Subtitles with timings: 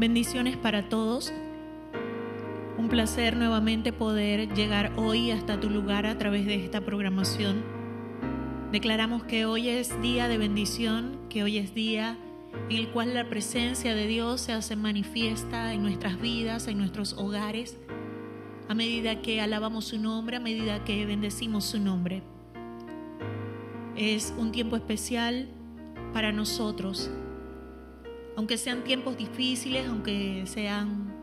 [0.00, 1.30] Bendiciones para todos.
[2.78, 7.62] Un placer nuevamente poder llegar hoy hasta tu lugar a través de esta programación.
[8.72, 12.16] Declaramos que hoy es día de bendición, que hoy es día
[12.70, 17.12] en el cual la presencia de Dios se hace manifiesta en nuestras vidas, en nuestros
[17.18, 17.76] hogares,
[18.70, 22.22] a medida que alabamos su nombre, a medida que bendecimos su nombre.
[23.96, 25.50] Es un tiempo especial
[26.14, 27.10] para nosotros
[28.40, 31.14] aunque sean tiempos difíciles, aunque sean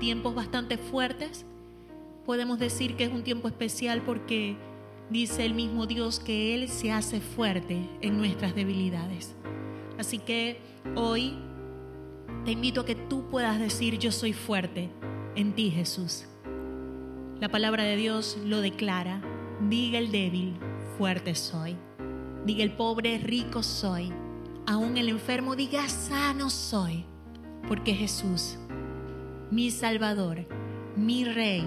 [0.00, 1.44] tiempos bastante fuertes,
[2.24, 4.56] podemos decir que es un tiempo especial porque
[5.10, 9.34] dice el mismo Dios que Él se hace fuerte en nuestras debilidades.
[9.98, 10.62] Así que
[10.94, 11.34] hoy
[12.46, 14.88] te invito a que tú puedas decir yo soy fuerte
[15.36, 16.24] en ti Jesús.
[17.38, 19.20] La palabra de Dios lo declara.
[19.68, 20.54] Diga el débil,
[20.96, 21.76] fuerte soy.
[22.46, 24.10] Diga el pobre, rico soy
[24.66, 27.04] aún el enfermo diga, sano soy,
[27.68, 28.58] porque Jesús,
[29.50, 30.46] mi Salvador,
[30.96, 31.64] mi Rey,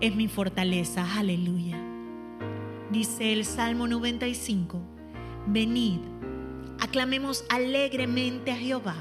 [0.00, 1.06] es mi fortaleza.
[1.18, 1.80] Aleluya.
[2.90, 4.80] Dice el Salmo 95,
[5.46, 6.00] venid,
[6.80, 8.96] aclamemos alegremente a Jehová,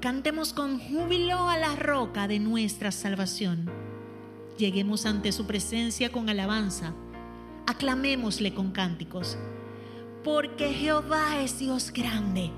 [0.00, 3.70] cantemos con júbilo a la roca de nuestra salvación,
[4.58, 6.92] lleguemos ante su presencia con alabanza,
[7.66, 9.38] aclamémosle con cánticos
[10.26, 12.50] porque Jehová es Dios grande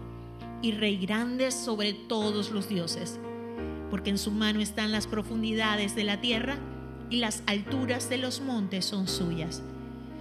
[0.62, 3.20] y Rey grande sobre todos los dioses,
[3.91, 6.56] porque en su mano están las profundidades de la tierra
[7.11, 9.62] y las alturas de los montes son suyas.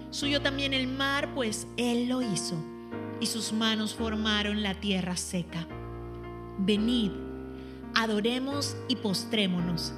[0.09, 2.61] Suyo también el mar, pues Él lo hizo,
[3.21, 5.65] y sus manos formaron la tierra seca.
[6.57, 7.11] Venid,
[7.95, 9.93] adoremos y postrémonos,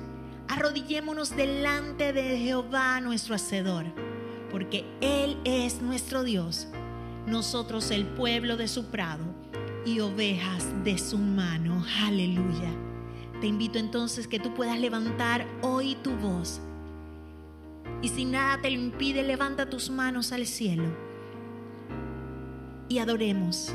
[0.49, 3.85] arrodillémonos delante de Jehová nuestro Hacedor,
[4.51, 6.67] porque Él es nuestro Dios
[7.27, 9.23] nosotros el pueblo de su prado
[9.85, 11.83] y ovejas de su mano.
[12.03, 12.71] Aleluya.
[13.41, 16.59] Te invito entonces que tú puedas levantar hoy tu voz.
[18.01, 20.85] Y si nada te lo impide, levanta tus manos al cielo
[22.87, 23.71] y adoremos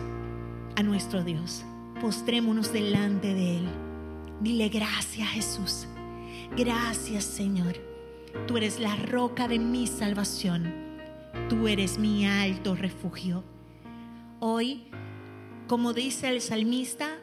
[0.76, 1.64] a nuestro Dios.
[2.00, 3.68] Postrémonos delante de Él.
[4.40, 5.86] Dile gracias Jesús.
[6.56, 7.76] Gracias Señor.
[8.46, 10.83] Tú eres la roca de mi salvación
[11.48, 13.44] Tú eres mi alto refugio.
[14.40, 14.84] Hoy,
[15.66, 17.18] como dice el salmista,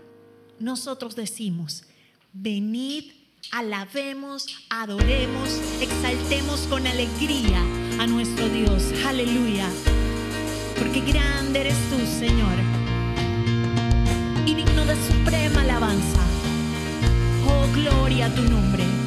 [0.59, 1.83] nosotros decimos,
[2.33, 3.11] venid,
[3.51, 7.61] alabemos, adoremos, exaltemos con alegría
[7.99, 8.83] a nuestro Dios.
[9.05, 9.67] Aleluya.
[10.77, 12.57] Porque grande eres tú, Señor.
[14.45, 16.21] Y digno de suprema alabanza.
[17.47, 19.00] Oh, gloria a tu nombre.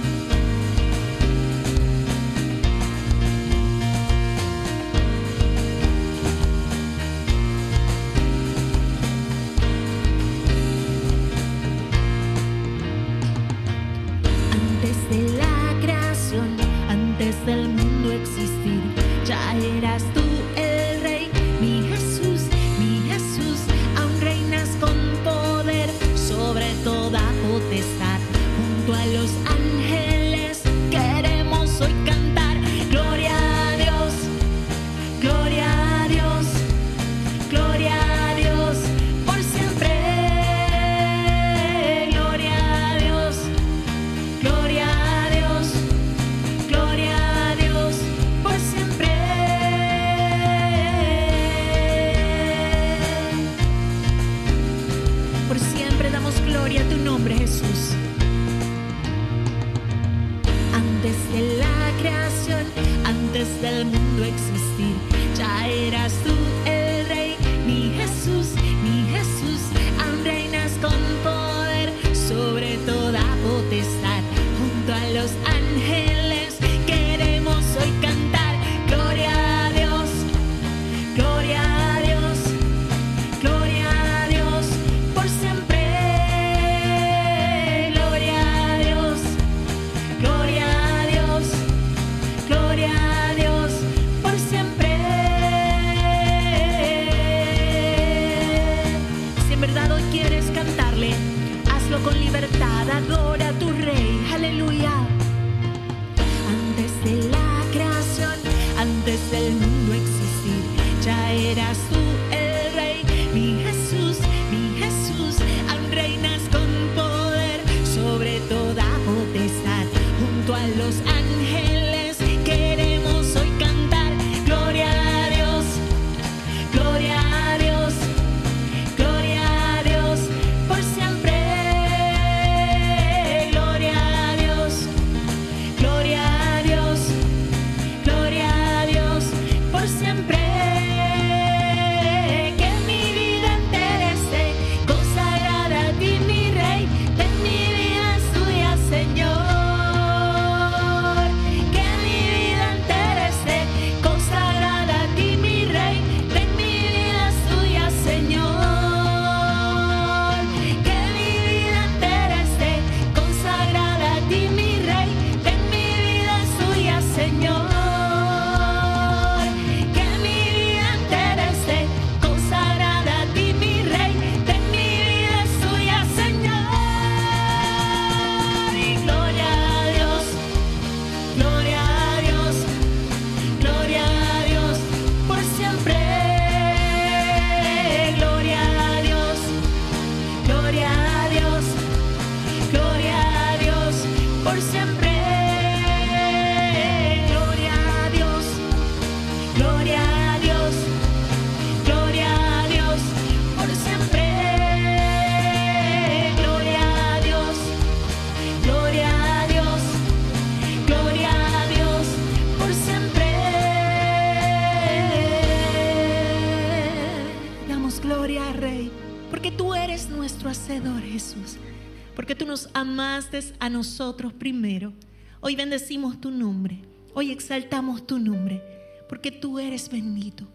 [222.54, 224.92] Nos amaste a nosotros primero.
[225.40, 228.62] Hoy bendecimos tu nombre, hoy exaltamos tu nombre,
[229.08, 230.46] porque tú eres bendito.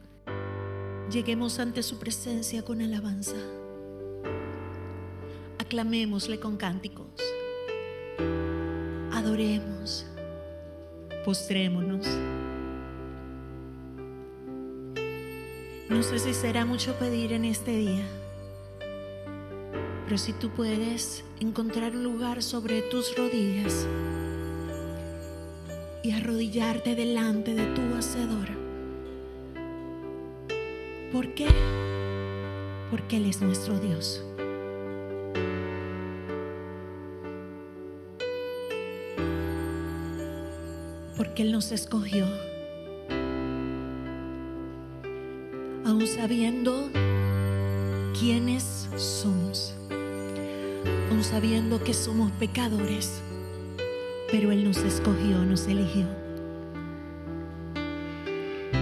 [1.11, 3.35] Lleguemos ante su presencia con alabanza.
[5.57, 7.07] Aclamémosle con cánticos.
[9.11, 10.05] Adoremos.
[11.25, 12.07] Postrémonos.
[15.89, 18.05] No sé si será mucho pedir en este día,
[20.09, 23.85] pero si tú puedes encontrar un lugar sobre tus rodillas
[26.01, 28.47] y arrodillarte delante de tu hacedor.
[31.11, 31.45] ¿Por qué?
[32.89, 34.25] Porque Él es nuestro Dios.
[41.17, 42.25] Porque Él nos escogió.
[45.85, 46.89] Aún sabiendo
[48.19, 49.75] quiénes somos.
[51.09, 53.21] Aún sabiendo que somos pecadores.
[54.31, 56.05] Pero Él nos escogió, nos eligió.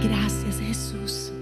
[0.02, 1.32] Gracias Jesús.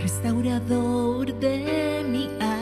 [0.00, 2.59] Restaurador de mi alma.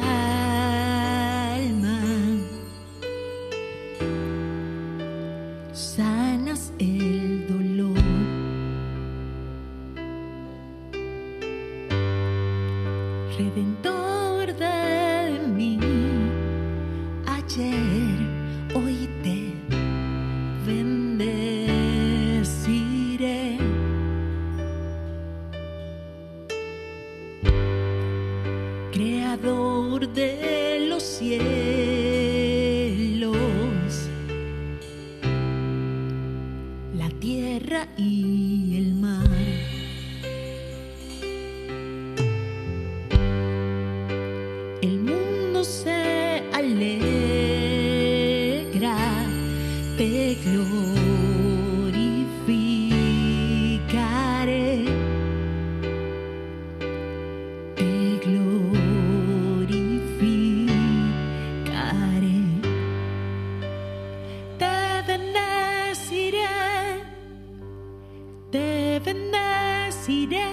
[70.09, 70.49] Bendeciré.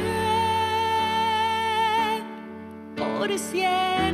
[2.97, 4.04] Por siempre.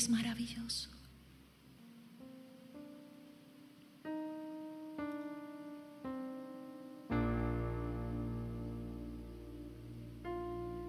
[0.00, 0.88] eres maravilloso.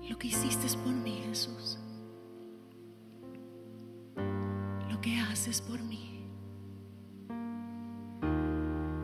[0.09, 1.77] Lo que hiciste es por mí, Jesús.
[4.89, 6.25] Lo que haces por mí.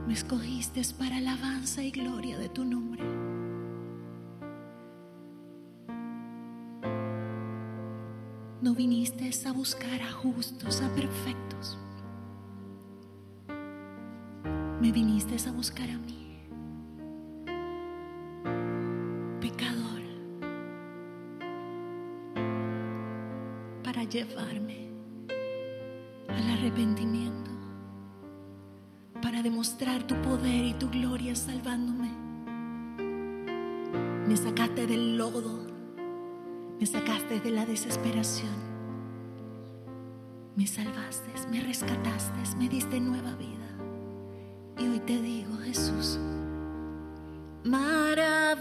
[0.08, 3.27] Me escogiste para alabanza y gloria de tu nombre.
[9.28, 11.78] a buscar a justos, a perfectos.
[14.80, 16.40] Me viniste a buscar a mí,
[19.42, 20.02] pecador,
[23.84, 24.92] para llevarme
[26.30, 27.52] al arrepentimiento,
[29.22, 32.12] para demostrar tu poder y tu gloria salvándome.
[34.26, 35.68] Me sacaste del lodo,
[36.80, 38.67] me sacaste de la desesperación.
[40.58, 43.68] Me salvaste, me rescataste, me diste nueva vida.
[44.80, 46.18] Y hoy te digo, Jesús,
[47.64, 48.58] maravilloso,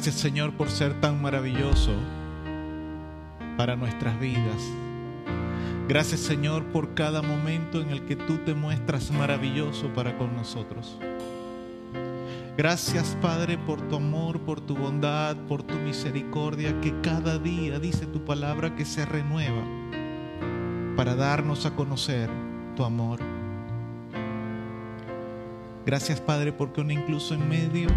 [0.00, 1.92] Gracias Señor por ser tan maravilloso
[3.58, 4.72] para nuestras vidas.
[5.88, 10.96] Gracias Señor por cada momento en el que tú te muestras maravilloso para con nosotros.
[12.56, 18.06] Gracias Padre por tu amor, por tu bondad, por tu misericordia que cada día dice
[18.06, 19.62] tu palabra que se renueva
[20.96, 22.30] para darnos a conocer
[22.74, 23.20] tu amor.
[25.84, 27.90] Gracias Padre porque aún incluso en medio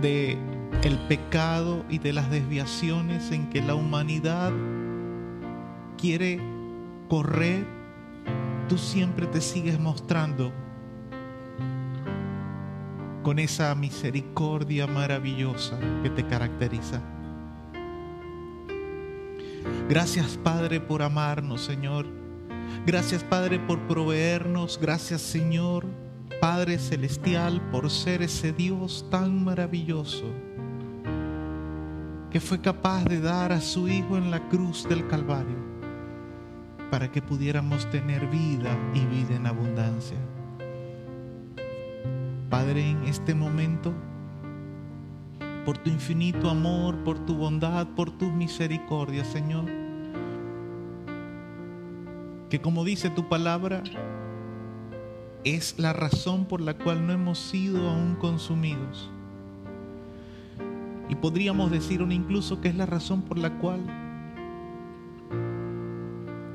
[0.00, 0.38] de
[0.82, 4.52] el pecado y de las desviaciones en que la humanidad
[5.96, 6.40] quiere
[7.08, 7.66] correr,
[8.68, 10.52] tú siempre te sigues mostrando
[13.22, 17.02] con esa misericordia maravillosa que te caracteriza.
[19.88, 22.06] Gracias Padre por amarnos, Señor.
[22.86, 24.78] Gracias Padre por proveernos.
[24.80, 25.86] Gracias Señor,
[26.40, 30.24] Padre Celestial, por ser ese Dios tan maravilloso
[32.30, 35.56] que fue capaz de dar a su Hijo en la cruz del Calvario
[36.92, 40.18] para que pudiéramos tener vida y vida en abundancia.
[42.48, 43.92] Padre, en este momento,
[45.64, 49.64] por tu infinito amor, por tu bondad, por tu misericordia, Señor,
[52.48, 53.82] que como dice tu palabra,
[55.54, 59.10] es la razón por la cual no hemos sido aún consumidos.
[61.08, 63.80] Y podríamos decir incluso que es la razón por la cual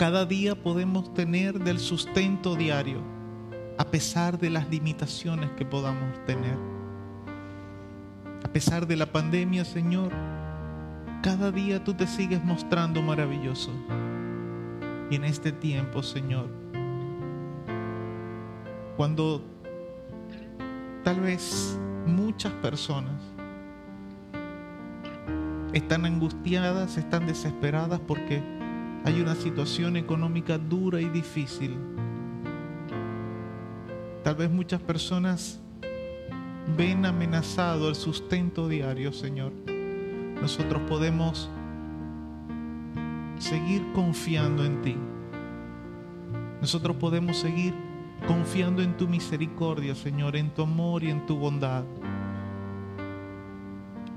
[0.04, 3.00] Cada día podemos tener del sustento diario,
[3.78, 6.58] a pesar de las limitaciones que podamos tener.
[8.44, 10.12] A pesar de la pandemia, Señor,
[11.22, 13.72] cada día tú te sigues mostrando maravilloso.
[15.10, 16.50] Y en este tiempo, Señor,
[18.98, 19.42] cuando
[21.04, 23.22] tal vez muchas personas
[25.74, 28.42] están angustiadas, están desesperadas porque
[29.06, 31.76] hay una situación económica dura y difícil.
[34.24, 35.60] Tal vez muchas personas
[36.78, 39.52] ven amenazado el sustento diario, Señor.
[40.42, 41.50] Nosotros podemos
[43.40, 44.96] seguir confiando en ti.
[46.62, 47.74] Nosotros podemos seguir
[48.28, 51.84] confiando en tu misericordia, Señor, en tu amor y en tu bondad.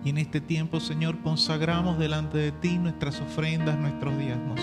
[0.05, 4.61] Y en este tiempo, Señor, consagramos delante de ti nuestras ofrendas, nuestros diezmos.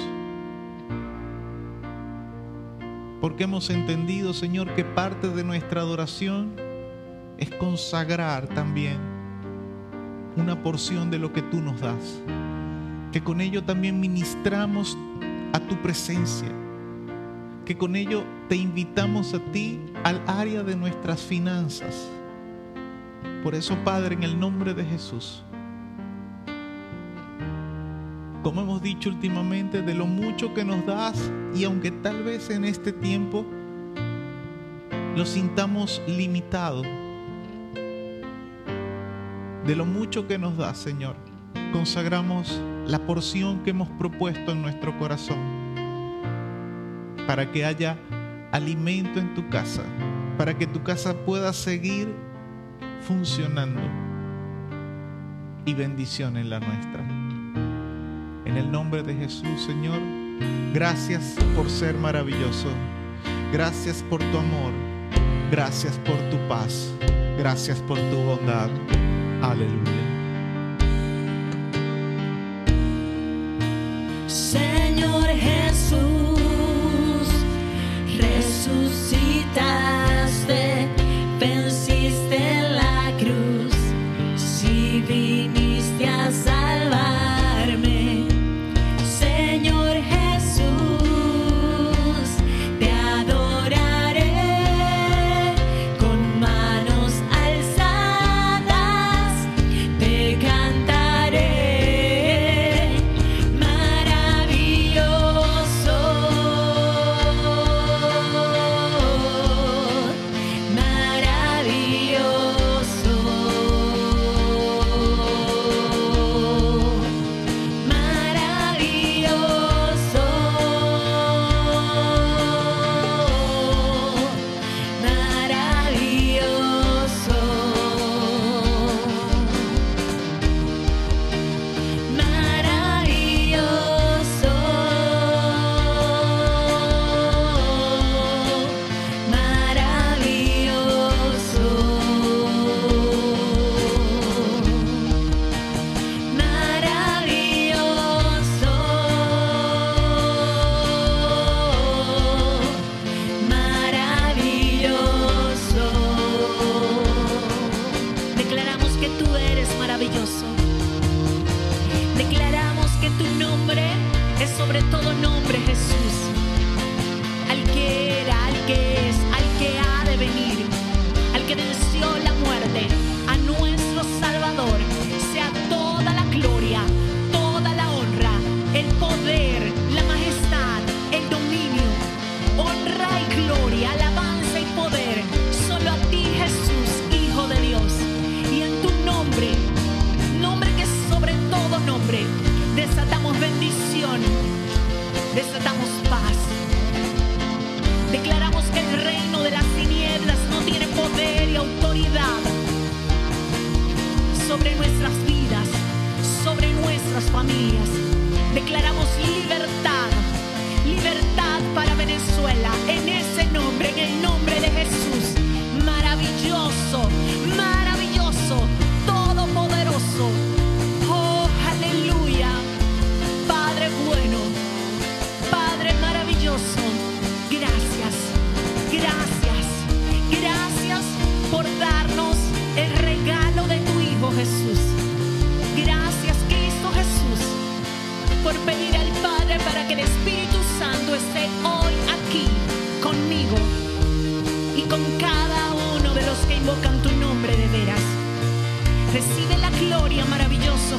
[3.20, 6.56] Porque hemos entendido, Señor, que parte de nuestra adoración
[7.38, 8.98] es consagrar también
[10.38, 12.22] una porción de lo que tú nos das.
[13.12, 14.98] Que con ello también ministramos
[15.54, 16.63] a tu presencia.
[17.66, 22.10] Que con ello te invitamos a ti al área de nuestras finanzas.
[23.44, 25.44] Por eso, Padre, en el nombre de Jesús,
[28.44, 32.66] como hemos dicho últimamente, de lo mucho que nos das y aunque tal vez en
[32.66, 33.46] este tiempo
[35.16, 36.82] lo sintamos limitado,
[39.66, 41.16] de lo mucho que nos das, Señor,
[41.72, 45.53] consagramos la porción que hemos propuesto en nuestro corazón
[47.28, 47.98] para que haya
[48.52, 49.84] alimento en tu casa,
[50.38, 52.14] para que tu casa pueda seguir
[53.08, 53.82] funcionando
[55.66, 57.04] y bendición en la nuestra.
[58.46, 60.00] En el nombre de Jesús, Señor,
[60.74, 62.68] gracias por ser maravilloso.
[63.52, 64.72] Gracias por tu amor.
[65.52, 66.94] Gracias por tu paz.
[67.38, 68.70] Gracias por tu bondad.
[69.42, 69.92] Aleluya.
[74.28, 75.63] Señor Jesús,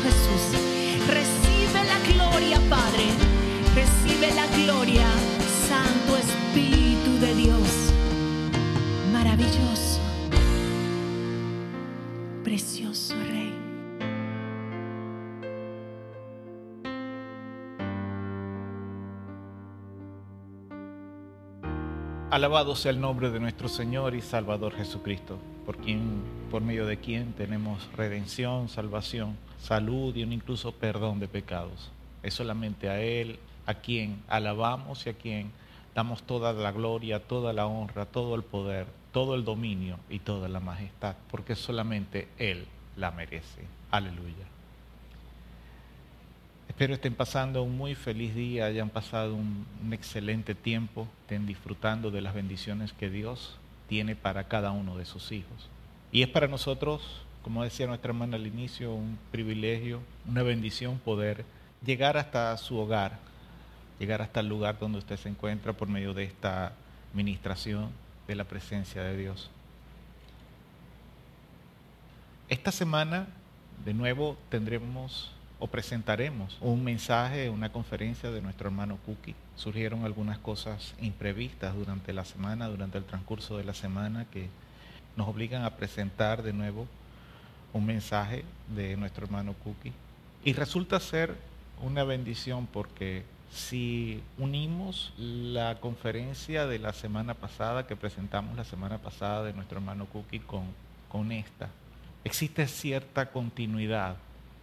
[0.00, 0.58] Jesús.
[1.08, 3.06] Recibe la gloria, Padre.
[3.74, 5.06] Recibe la gloria,
[5.68, 7.92] Santo Espíritu de Dios.
[9.12, 10.00] Maravilloso.
[12.42, 13.52] Precioso Rey.
[22.30, 26.98] Alabado sea el nombre de nuestro Señor y Salvador Jesucristo, por quien por medio de
[26.98, 31.90] quien tenemos redención, salvación salud y un incluso perdón de pecados.
[32.22, 35.50] Es solamente a Él a quien alabamos y a quien
[35.94, 40.48] damos toda la gloria, toda la honra, todo el poder, todo el dominio y toda
[40.48, 43.62] la majestad, porque solamente Él la merece.
[43.90, 44.44] Aleluya.
[46.68, 52.20] Espero estén pasando un muy feliz día, hayan pasado un, excelente tiempo, estén disfrutando de
[52.20, 53.56] las bendiciones que Dios
[53.88, 55.68] tiene para cada uno de sus hijos.
[56.10, 61.44] Y es para nosotros, como decía nuestra hermana al inicio, un privilegio, una bendición poder
[61.84, 63.18] llegar hasta su hogar,
[63.98, 66.72] llegar hasta el lugar donde usted se encuentra por medio de esta
[67.12, 67.90] ministración
[68.26, 69.50] de la presencia de Dios.
[72.48, 73.26] Esta semana,
[73.84, 79.36] de nuevo, tendremos o presentaremos un mensaje, una conferencia de nuestro hermano Cookie.
[79.56, 84.48] Surgieron algunas cosas imprevistas durante la semana, durante el transcurso de la semana, que
[85.14, 86.88] nos obligan a presentar de nuevo
[87.74, 89.92] un mensaje de nuestro hermano Cookie.
[90.44, 91.36] Y resulta ser
[91.82, 98.98] una bendición porque si unimos la conferencia de la semana pasada, que presentamos la semana
[98.98, 100.64] pasada de nuestro hermano Cookie con,
[101.08, 101.68] con esta,
[102.24, 104.16] existe cierta continuidad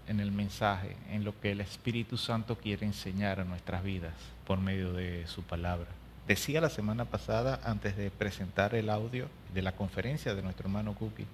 [0.07, 4.13] en el mensaje, en lo que el Espíritu Santo quiere enseñar a nuestras vidas
[4.45, 5.87] por medio de su palabra.
[6.27, 10.95] Decía la semana pasada, antes de presentar el audio de la conferencia de nuestro hermano
[10.95, 11.27] Cookie,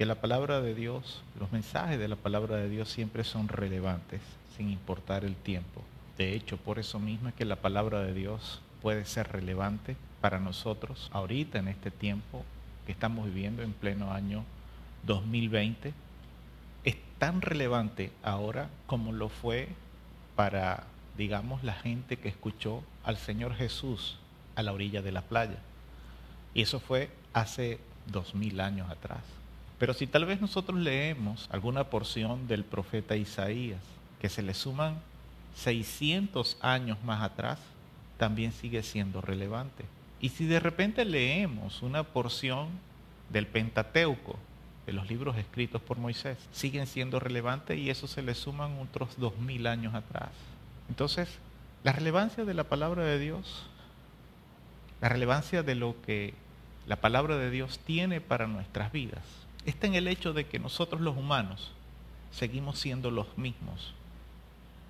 [0.00, 4.22] que la palabra de Dios, los mensajes de la palabra de Dios siempre son relevantes,
[4.56, 5.82] sin importar el tiempo.
[6.16, 10.40] De hecho, por eso mismo es que la palabra de Dios puede ser relevante para
[10.40, 12.46] nosotros ahorita en este tiempo
[12.86, 14.46] que estamos viviendo en pleno año
[15.04, 15.92] 2020.
[16.84, 19.68] Es tan relevante ahora como lo fue
[20.34, 20.84] para,
[21.18, 24.16] digamos, la gente que escuchó al Señor Jesús
[24.56, 25.58] a la orilla de la playa.
[26.54, 29.39] Y eso fue hace dos mil años atrás.
[29.80, 33.80] Pero si tal vez nosotros leemos alguna porción del profeta Isaías,
[34.20, 35.00] que se le suman
[35.56, 37.58] 600 años más atrás,
[38.18, 39.86] también sigue siendo relevante.
[40.20, 42.68] Y si de repente leemos una porción
[43.30, 44.38] del Pentateuco,
[44.84, 49.16] de los libros escritos por Moisés, siguen siendo relevantes y eso se le suman otros
[49.16, 50.28] dos mil años atrás.
[50.90, 51.38] Entonces,
[51.84, 53.64] la relevancia de la palabra de Dios,
[55.00, 56.34] la relevancia de lo que
[56.86, 59.24] la palabra de Dios tiene para nuestras vidas,
[59.64, 61.72] está en el hecho de que nosotros los humanos
[62.30, 63.94] seguimos siendo los mismos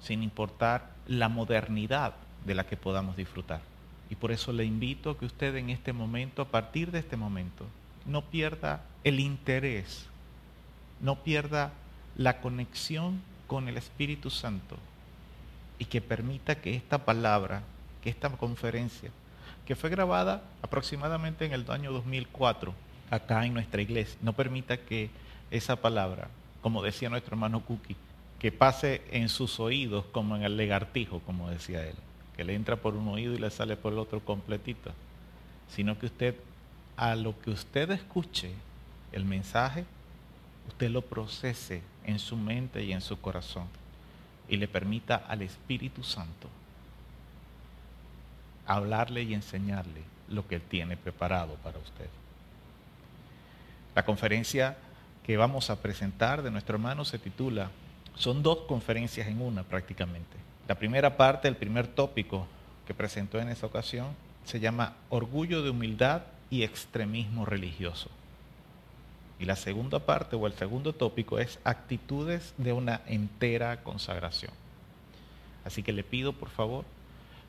[0.02, 3.60] sin importar la modernidad de la que podamos disfrutar.
[4.08, 7.16] Y por eso le invito a que usted en este momento, a partir de este
[7.16, 7.66] momento,
[8.06, 10.06] no pierda el interés,
[11.00, 11.72] no pierda
[12.16, 14.76] la conexión con el Espíritu Santo
[15.78, 17.62] y que permita que esta palabra,
[18.02, 19.10] que esta conferencia,
[19.66, 22.74] que fue grabada aproximadamente en el año 2004,
[23.10, 25.10] acá en nuestra iglesia, no permita que
[25.50, 26.28] esa palabra,
[26.62, 27.96] como decía nuestro hermano Cookie,
[28.38, 31.96] que pase en sus oídos como en el legartijo, como decía él,
[32.36, 34.92] que le entra por un oído y le sale por el otro completito,
[35.68, 36.36] sino que usted,
[36.96, 38.52] a lo que usted escuche
[39.12, 39.84] el mensaje,
[40.68, 43.66] usted lo procese en su mente y en su corazón
[44.48, 46.48] y le permita al Espíritu Santo
[48.66, 52.08] hablarle y enseñarle lo que Él tiene preparado para usted.
[53.94, 54.76] La conferencia
[55.24, 57.70] que vamos a presentar de nuestro hermano se titula
[58.14, 60.36] son dos conferencias en una prácticamente.
[60.68, 62.46] La primera parte, el primer tópico
[62.86, 64.08] que presentó en esa ocasión,
[64.44, 68.08] se llama Orgullo de humildad y extremismo religioso.
[69.38, 74.52] Y la segunda parte o el segundo tópico es actitudes de una entera consagración.
[75.64, 76.84] Así que le pido por favor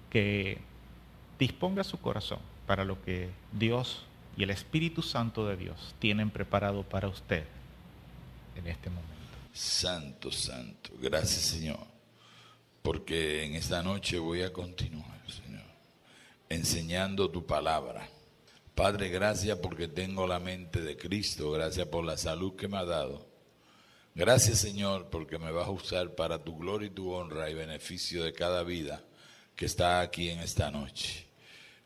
[0.09, 0.59] que
[1.37, 4.05] disponga su corazón para lo que Dios
[4.37, 7.45] y el Espíritu Santo de Dios tienen preparado para usted
[8.55, 9.11] en este momento.
[9.53, 10.91] Santo, santo.
[11.01, 11.79] Gracias, Señor.
[12.81, 15.63] Porque en esta noche voy a continuar, Señor,
[16.49, 18.07] enseñando tu palabra.
[18.73, 21.51] Padre, gracias porque tengo la mente de Cristo.
[21.51, 23.27] Gracias por la salud que me ha dado.
[24.15, 28.23] Gracias, Señor, porque me vas a usar para tu gloria y tu honra y beneficio
[28.23, 29.03] de cada vida
[29.55, 31.30] que está aquí en esta noche.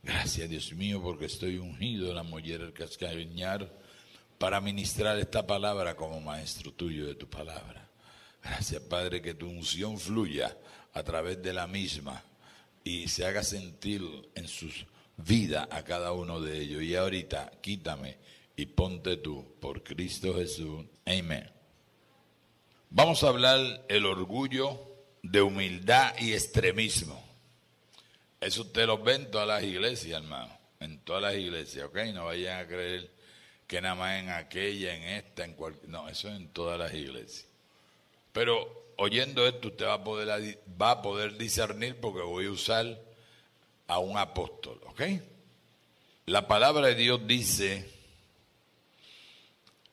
[0.06, 3.76] Gracias, Dios mío, porque estoy ungido en la mollera del cascañar
[4.38, 7.90] para ministrar esta palabra como maestro tuyo de tu palabra.
[8.44, 10.56] Gracias, Padre, que tu unción fluya
[10.94, 12.24] a través de la misma
[12.84, 14.04] y se haga sentir
[14.36, 14.86] en sus
[15.18, 16.84] vidas a cada uno de ellos.
[16.84, 18.20] Y ahorita quítame
[18.56, 20.86] y ponte tú por Cristo Jesús.
[21.04, 21.50] Amén.
[22.92, 24.80] Vamos a hablar el orgullo
[25.24, 27.25] de humildad y extremismo.
[28.40, 30.56] Eso te lo ven todas las iglesias, hermano.
[30.80, 31.98] en todas las iglesias, ¿ok?
[32.14, 33.10] No vayan a creer
[33.66, 35.90] que nada más en aquella, en esta, en cualquier...
[35.90, 37.48] No, eso es en todas las iglesias.
[38.32, 43.00] Pero oyendo esto usted va a poder, va a poder discernir porque voy a usar
[43.88, 45.02] a un apóstol, ¿ok?
[46.28, 47.90] La palabra de Dios dice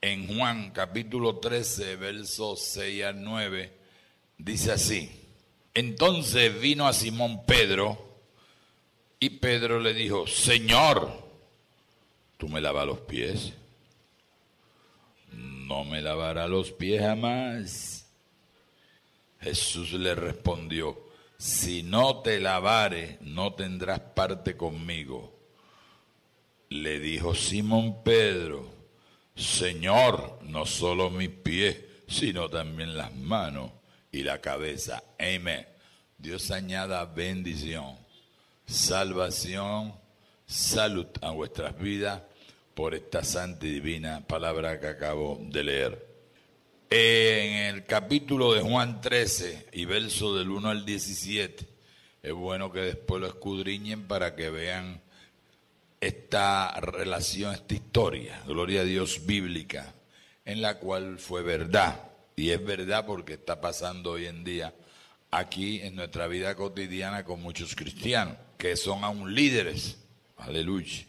[0.00, 3.72] en Juan capítulo 13, versos 6 al 9,
[4.38, 5.10] dice así.
[5.74, 8.11] Entonces vino a Simón Pedro
[9.22, 11.08] y Pedro le dijo, Señor,
[12.38, 13.52] ¿tú me lavas los pies?
[15.30, 18.04] No me lavará los pies jamás.
[19.40, 21.00] Jesús le respondió,
[21.38, 25.38] si no te lavare, no tendrás parte conmigo.
[26.70, 28.68] Le dijo Simón Pedro,
[29.36, 33.70] Señor, no solo mis pies, sino también las manos
[34.10, 35.04] y la cabeza.
[35.16, 35.64] Amén.
[36.18, 38.01] Dios añada bendición
[38.66, 39.94] salvación,
[40.46, 42.22] salud a vuestras vidas
[42.74, 46.06] por esta santa y divina palabra que acabo de leer.
[46.90, 51.66] En el capítulo de Juan 13 y verso del 1 al 17,
[52.22, 55.00] es bueno que después lo escudriñen para que vean
[56.00, 59.94] esta relación, esta historia, gloria a Dios bíblica,
[60.44, 62.10] en la cual fue verdad.
[62.36, 64.74] Y es verdad porque está pasando hoy en día
[65.30, 69.98] aquí en nuestra vida cotidiana con muchos cristianos que son aún líderes.
[70.36, 71.04] Aleluya.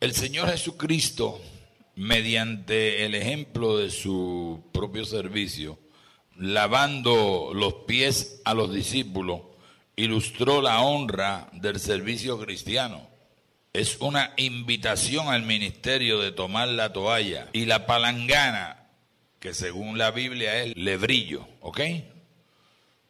[0.00, 1.38] El Señor Jesucristo,
[1.96, 5.78] mediante el ejemplo de su propio servicio,
[6.38, 9.42] lavando los pies a los discípulos,
[9.96, 13.06] ilustró la honra del servicio cristiano.
[13.74, 18.88] Es una invitación al ministerio de tomar la toalla y la palangana,
[19.40, 21.80] que según la Biblia es lebrillo, ¿ok?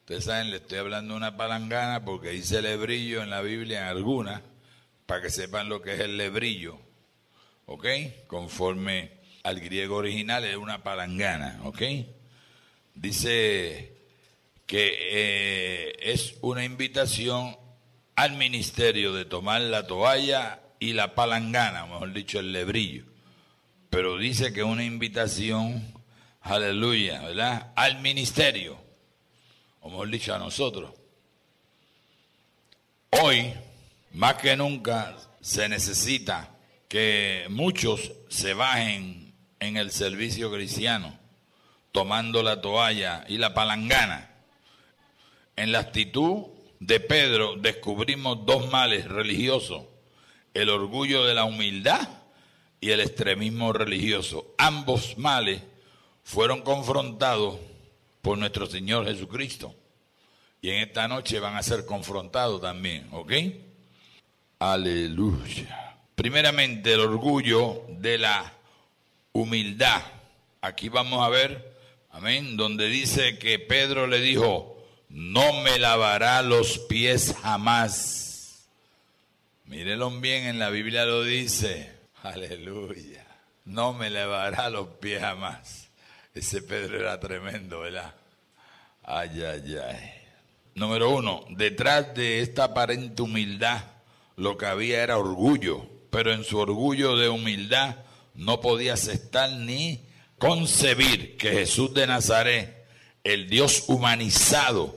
[0.06, 3.86] Ustedes saben, le estoy hablando de una palangana porque dice lebrillo en la Biblia en
[3.88, 4.40] alguna,
[5.04, 6.78] para que sepan lo que es el lebrillo.
[7.64, 7.86] ¿Ok?
[8.28, 9.10] Conforme
[9.42, 11.58] al griego original es una palangana.
[11.64, 11.82] ¿Ok?
[12.94, 13.96] Dice
[14.64, 17.56] que eh, es una invitación
[18.14, 23.02] al ministerio de tomar la toalla y la palangana, mejor dicho, el lebrillo.
[23.90, 25.82] Pero dice que es una invitación,
[26.42, 27.72] aleluya, ¿verdad?
[27.74, 28.85] Al ministerio
[29.86, 30.90] como mejor dicho a nosotros.
[33.22, 33.52] Hoy,
[34.14, 36.56] más que nunca, se necesita
[36.88, 41.16] que muchos se bajen en el servicio cristiano,
[41.92, 44.28] tomando la toalla y la palangana.
[45.54, 46.46] En la actitud
[46.80, 49.84] de Pedro descubrimos dos males religiosos,
[50.52, 52.08] el orgullo de la humildad
[52.80, 54.52] y el extremismo religioso.
[54.58, 55.62] Ambos males
[56.24, 57.60] fueron confrontados
[58.26, 59.72] por nuestro Señor Jesucristo.
[60.60, 63.32] Y en esta noche van a ser confrontados también, ¿ok?
[64.58, 65.96] Aleluya.
[66.16, 68.52] Primeramente, el orgullo de la
[69.30, 70.02] humildad.
[70.60, 71.72] Aquí vamos a ver,
[72.10, 78.66] amén, donde dice que Pedro le dijo, no me lavará los pies jamás.
[79.66, 81.92] Mírenlo bien, en la Biblia lo dice,
[82.24, 83.24] aleluya,
[83.64, 85.85] no me lavará los pies jamás.
[86.36, 88.14] Ese Pedro era tremendo, ¿verdad?
[89.02, 90.12] Ay, ay, ay.
[90.74, 93.82] Número uno, detrás de esta aparente humildad
[94.36, 97.96] lo que había era orgullo, pero en su orgullo de humildad
[98.34, 100.04] no podía aceptar ni
[100.36, 102.84] concebir que Jesús de Nazaret,
[103.24, 104.94] el Dios humanizado,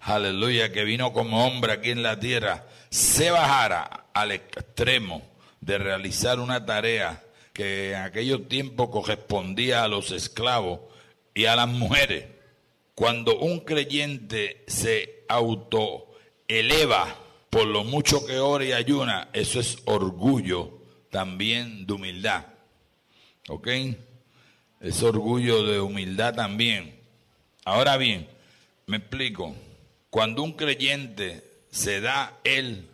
[0.00, 5.20] aleluya, que vino como hombre aquí en la tierra, se bajara al extremo
[5.60, 7.22] de realizar una tarea
[7.58, 10.78] que en aquellos tiempos correspondía a los esclavos
[11.34, 12.26] y a las mujeres.
[12.94, 17.16] Cuando un creyente se autoeleva
[17.50, 22.46] por lo mucho que ora y ayuna, eso es orgullo también de humildad.
[23.48, 23.66] ¿Ok?
[24.80, 27.00] Es orgullo de humildad también.
[27.64, 28.28] Ahora bien,
[28.86, 29.52] me explico.
[30.10, 31.42] Cuando un creyente
[31.72, 32.88] se da él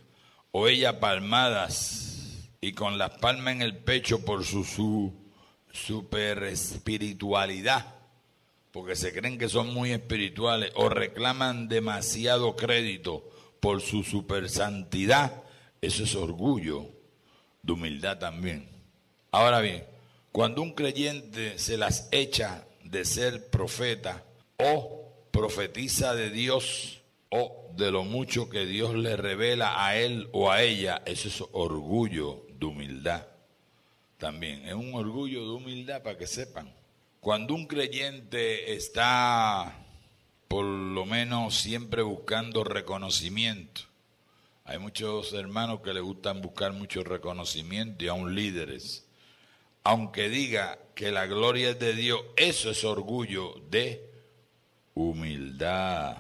[0.53, 2.14] o ella palmadas
[2.65, 5.13] y con las palmas en el pecho por su, su
[5.71, 7.95] super espiritualidad,
[8.71, 13.29] porque se creen que son muy espirituales o reclaman demasiado crédito
[13.61, 15.43] por su super santidad,
[15.83, 16.89] eso es orgullo
[17.63, 18.67] de humildad también.
[19.31, 19.85] Ahora bien,
[20.33, 24.25] cuando un creyente se las echa de ser profeta
[24.59, 30.51] o profetiza de Dios o de lo mucho que Dios le revela a él o
[30.51, 33.27] a ella, eso es orgullo humildad.
[34.19, 36.73] También es un orgullo de humildad para que sepan.
[37.21, 39.85] Cuando un creyente está
[40.49, 43.83] por lo menos siempre buscando reconocimiento,
[44.67, 49.05] Hay muchos hermanos que le gustan buscar mucho reconocimiento y aún líderes.
[49.83, 54.11] Aunque diga que la gloria es de Dios, eso es orgullo de
[54.95, 56.17] humildad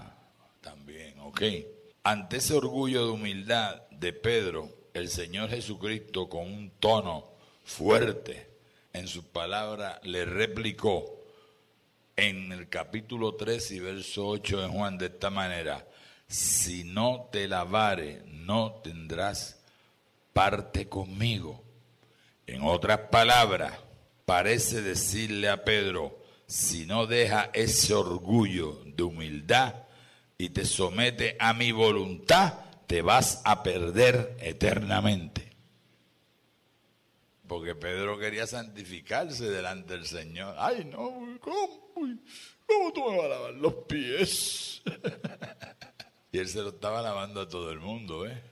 [0.61, 1.43] también, ¿ok?
[2.03, 7.25] Ante ese orgullo de humildad de Pedro, el Señor Jesucristo con un tono
[7.65, 8.49] fuerte
[8.93, 11.21] en su palabra le replicó
[12.17, 15.85] en el capítulo 3 y verso 8 de Juan de esta manera,
[16.29, 19.61] si no te lavare, no tendrás
[20.33, 21.61] parte conmigo.
[22.47, 23.77] En otras palabras,
[24.25, 26.17] parece decirle a Pedro,
[26.47, 29.75] si no deja ese orgullo de humildad
[30.39, 35.53] y te somete a mi voluntad, te vas a perder eternamente.
[37.47, 40.57] Porque Pedro quería santificarse delante del Señor.
[40.59, 41.85] Ay, no, ¿cómo?
[42.67, 44.83] ¿Cómo tú me vas a lavar los pies?
[46.33, 48.43] y él se lo estaba lavando a todo el mundo, ¿eh?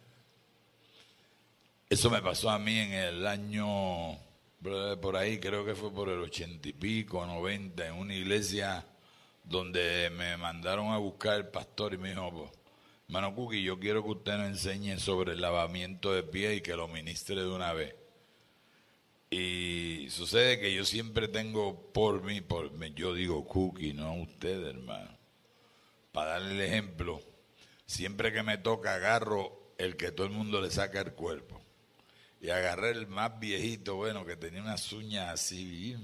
[1.88, 4.18] Eso me pasó a mí en el año,
[5.02, 8.86] por ahí, creo que fue por el ochenta y pico, noventa, en una iglesia
[9.44, 12.50] donde me mandaron a buscar el pastor y me dijo,
[13.12, 16.76] hermano Cookie, yo quiero que usted nos enseñe sobre el lavamiento de pies y que
[16.76, 17.94] lo ministre de una vez.
[19.28, 25.10] Y sucede que yo siempre tengo por mí, por yo digo Cookie, no usted, hermano.
[26.10, 27.20] Para darle el ejemplo,
[27.84, 31.60] siempre que me toca agarro el que todo el mundo le saca el cuerpo.
[32.40, 35.98] Y agarré el más viejito, bueno, que tenía unas uñas así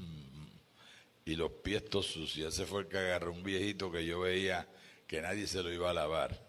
[1.25, 2.53] y los pies todos sucios.
[2.53, 4.69] Ese fue el que agarró un viejito que yo veía
[5.07, 6.48] que nadie se lo iba a lavar.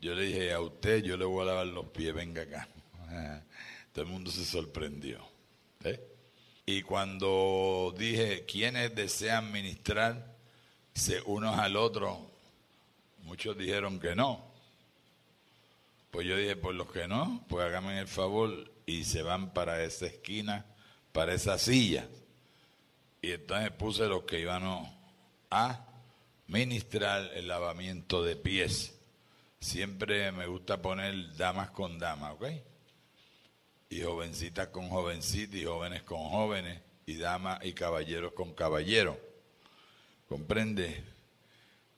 [0.00, 2.68] Yo le dije, a usted yo le voy a lavar los pies, venga acá.
[3.92, 5.20] Todo el mundo se sorprendió.
[5.84, 6.00] ¿Eh?
[6.64, 10.36] Y cuando dije, ¿quiénes desean ministrar
[11.26, 12.30] unos al otro?
[13.24, 14.44] Muchos dijeron que no.
[16.10, 19.82] Pues yo dije, por los que no, pues háganme el favor y se van para
[19.82, 20.64] esa esquina,
[21.12, 22.08] para esa silla.
[23.20, 24.62] Y entonces puse los que iban
[25.50, 25.86] a
[26.46, 28.99] ministrar el lavamiento de pies.
[29.60, 32.46] Siempre me gusta poner damas con damas, ¿ok?
[33.90, 39.16] y jovencitas con jovencitas y jóvenes con jóvenes y damas y caballeros con caballeros.
[40.28, 41.02] ¿Comprende?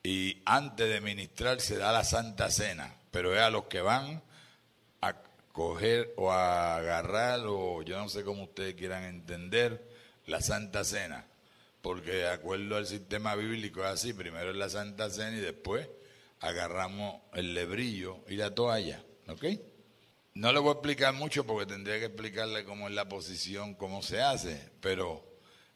[0.01, 4.23] Y antes de ministrar se da la Santa Cena, pero es a los que van
[5.01, 5.15] a
[5.51, 9.87] coger o a agarrar o yo no sé cómo ustedes quieran entender
[10.25, 11.25] la Santa Cena,
[11.83, 15.87] porque de acuerdo al sistema bíblico es así, primero es la Santa Cena y después
[16.43, 19.45] agarramos el lebrillo y la toalla, ¿ok?
[20.33, 24.01] No le voy a explicar mucho porque tendría que explicarle cómo es la posición, cómo
[24.01, 25.23] se hace, pero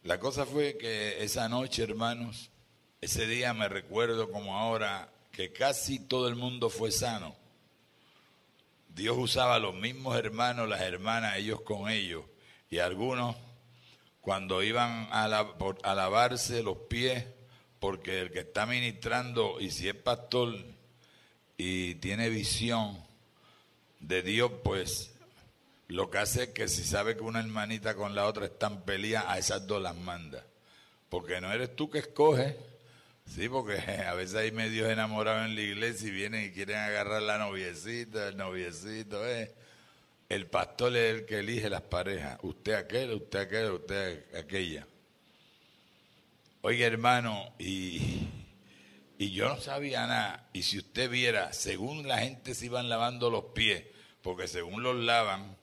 [0.03, 2.51] la cosa fue que esa noche, hermanos,
[2.99, 7.33] ese día me recuerdo como ahora que casi todo el mundo fue sano.
[8.89, 12.25] Dios usaba los mismos hermanos, las hermanas, ellos con ellos,
[12.69, 13.37] y algunos
[14.19, 17.25] cuando iban a, a lavarse los pies,
[17.79, 20.55] porque el que está ministrando, y si es pastor
[21.57, 22.97] y tiene visión,
[23.99, 25.11] de Dios, pues
[25.87, 29.25] lo que hace es que si sabe que una hermanita con la otra están peleas,
[29.27, 30.45] a esas dos las manda.
[31.09, 32.55] Porque no eres tú que escoges,
[33.25, 37.21] sí, porque a veces hay medios enamorados en la iglesia y vienen y quieren agarrar
[37.21, 39.53] la noviecita, el noviecito, eh.
[40.29, 42.37] El pastor es el que elige las parejas.
[42.43, 44.85] Usted aquel, usted aquel, usted aquella.
[46.67, 48.27] Oiga, hermano, y
[49.17, 50.49] y yo no sabía nada.
[50.51, 53.85] Y si usted viera, según la gente se iban lavando los pies,
[54.21, 55.55] porque según los lavan,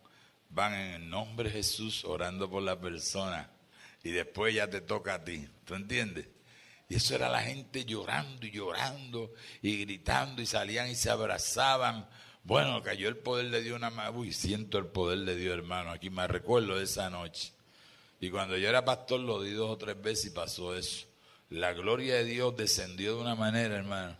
[0.48, 3.50] van en el nombre de Jesús orando por la persona.
[4.02, 5.46] Y después ya te toca a ti.
[5.66, 6.26] ¿Tú entiendes?
[6.88, 12.08] Y eso era la gente llorando y llorando y gritando y salían y se abrazaban.
[12.44, 14.10] Bueno, cayó el poder de Dios una más.
[14.14, 15.90] Uy, siento el poder de Dios, hermano.
[15.90, 17.52] Aquí me recuerdo de esa noche.
[18.24, 21.06] Y cuando yo era pastor lo di dos o tres veces y pasó eso
[21.50, 24.16] la gloria de Dios descendió de una manera, hermano,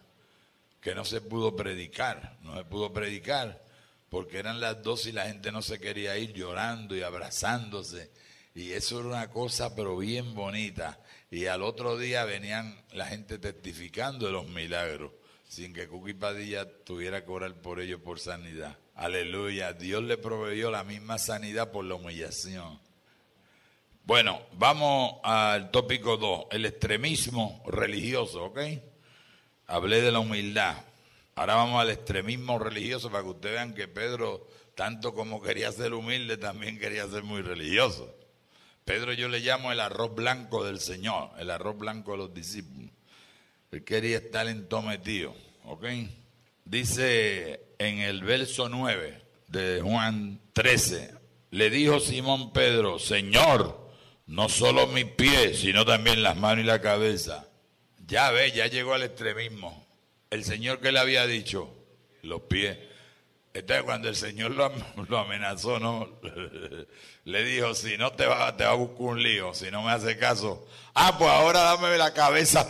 [0.80, 3.64] que no se pudo predicar, no se pudo predicar,
[4.09, 8.11] porque eran las dos y la gente no se quería ir llorando y abrazándose.
[8.55, 11.00] Y eso era una cosa, pero bien bonita.
[11.30, 15.11] Y al otro día venían la gente testificando de los milagros,
[15.48, 18.78] sin que Cookie Padilla tuviera que orar por ellos por sanidad.
[18.94, 19.72] Aleluya.
[19.72, 22.78] Dios le proveyó la misma sanidad por la humillación.
[24.07, 28.59] Bueno, vamos al tópico 2, el extremismo religioso, ¿ok?
[29.66, 30.76] Hablé de la humildad.
[31.34, 35.94] Ahora vamos al extremismo religioso para que ustedes vean que Pedro, tanto como quería ser
[35.94, 38.14] humilde, también quería ser muy religioso.
[38.84, 42.90] Pedro yo le llamo el arroz blanco del Señor, el arroz blanco de los discípulos.
[43.70, 44.82] Él quería estar en todo
[45.64, 45.84] ¿ok?
[46.66, 51.14] dice en el verso 9 de Juan 13,
[51.52, 53.84] le dijo Simón Pedro, Señor,
[54.27, 57.47] no solo mis pies, sino también las manos y la cabeza.
[58.07, 59.87] Ya ve, ya llegó al extremismo.
[60.31, 61.70] El Señor que le había dicho,
[62.22, 62.79] los pies.
[63.53, 64.72] Entonces cuando el Señor lo,
[65.18, 66.18] amenazó, ¿no?
[67.25, 69.93] le dijo, si no te va, te va a buscar un lío, si no me
[69.93, 70.66] hace caso.
[70.95, 72.66] Ah, pues ahora dame la cabeza.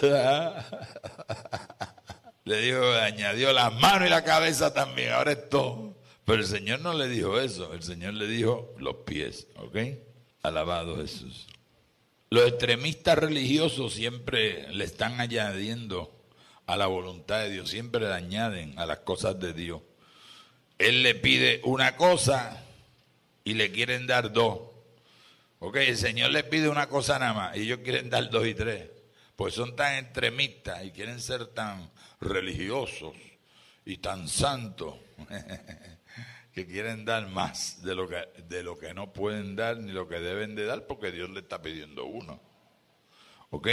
[2.44, 6.03] le dijo, añadió las manos y la cabeza también, ahora es todo.
[6.24, 9.76] Pero el Señor no le dijo eso, el Señor le dijo los pies, ¿ok?
[10.42, 11.46] Alabado Jesús.
[12.30, 16.10] Los extremistas religiosos siempre le están añadiendo
[16.66, 19.82] a la voluntad de Dios, siempre le añaden a las cosas de Dios.
[20.78, 22.64] Él le pide una cosa
[23.44, 24.60] y le quieren dar dos.
[25.60, 28.54] Ok, el Señor le pide una cosa nada más y ellos quieren dar dos y
[28.54, 28.88] tres.
[29.36, 33.14] Pues son tan extremistas y quieren ser tan religiosos
[33.84, 34.94] y tan santos
[36.54, 40.06] que quieren dar más de lo que, de lo que no pueden dar ni lo
[40.06, 42.40] que deben de dar porque Dios le está pidiendo uno.
[43.50, 43.68] ¿Ok?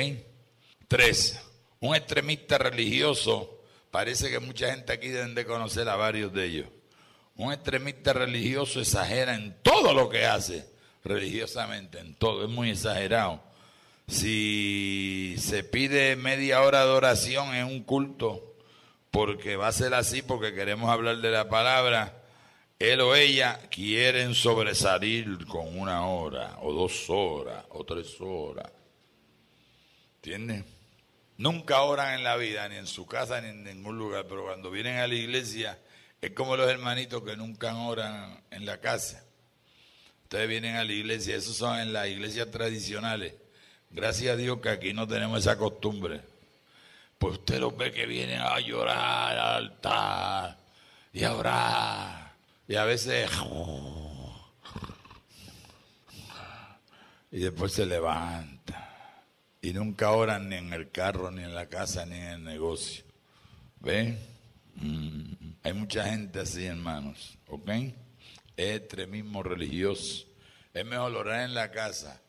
[0.87, 1.39] Tres,
[1.79, 6.67] un extremista religioso, parece que mucha gente aquí deben de conocer a varios de ellos.
[7.35, 10.65] Un extremista religioso exagera en todo lo que hace,
[11.03, 13.43] religiosamente, en todo, es muy exagerado.
[14.07, 18.55] Si se pide media hora de oración en un culto,
[19.11, 22.20] porque va a ser así, porque queremos hablar de la palabra,
[22.81, 28.71] él o ella quieren sobresalir con una hora, o dos horas, o tres horas.
[30.17, 30.65] ¿Entiendes?
[31.37, 34.69] Nunca oran en la vida, ni en su casa, ni en ningún lugar, pero cuando
[34.69, 35.79] vienen a la iglesia
[36.21, 39.23] es como los hermanitos que nunca oran en la casa.
[40.23, 43.33] Ustedes vienen a la iglesia, esos son en las iglesias tradicionales.
[43.89, 46.21] Gracias a Dios que aquí no tenemos esa costumbre.
[47.17, 50.57] Pues usted los ve que vienen a llorar al altar
[51.11, 52.20] y a orar.
[52.71, 53.29] Y a veces...
[57.29, 59.25] Y después se levanta.
[59.61, 63.03] Y nunca oran ni en el carro, ni en la casa, ni en el negocio.
[63.81, 64.17] ¿Ven?
[64.75, 65.33] Mm.
[65.63, 67.37] Hay mucha gente así, hermanos.
[67.49, 67.69] ¿Ok?
[68.55, 70.25] Es extremismo religioso.
[70.73, 72.21] Es mejor orar en la casa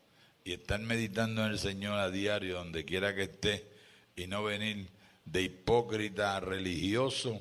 [0.43, 3.70] y estar meditando en el Señor a diario, donde quiera que esté,
[4.16, 4.90] y no venir
[5.24, 7.40] de hipócrita religioso,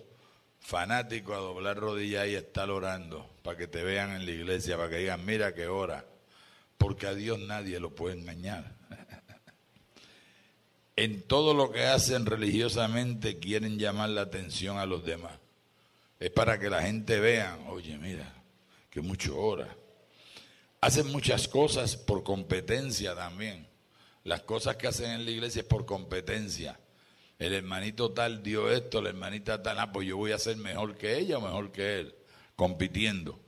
[0.62, 4.90] fanático a doblar rodillas y estar orando, para que te vean en la iglesia, para
[4.90, 6.06] que digan, mira que ora,
[6.78, 8.74] porque a Dios nadie lo puede engañar.
[10.96, 15.34] en todo lo que hacen religiosamente quieren llamar la atención a los demás.
[16.20, 18.32] Es para que la gente vea, oye, mira,
[18.90, 19.76] que mucho ora
[20.82, 23.68] hacen muchas cosas por competencia también.
[24.24, 26.80] Las cosas que hacen en la iglesia es por competencia.
[27.42, 30.96] El hermanito tal dio esto, la hermanita tal, ah, pues yo voy a ser mejor
[30.96, 32.16] que ella o mejor que él,
[32.56, 33.40] compitiendo.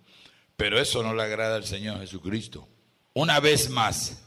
[0.58, 2.68] Pero eso no le agrada al Señor Jesucristo.
[3.14, 4.24] Una vez más,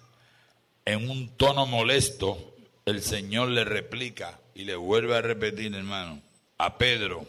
[0.84, 2.54] en un tono molesto,
[2.84, 6.22] el Señor le replica y le vuelve a repetir, hermano,
[6.58, 7.26] a Pedro.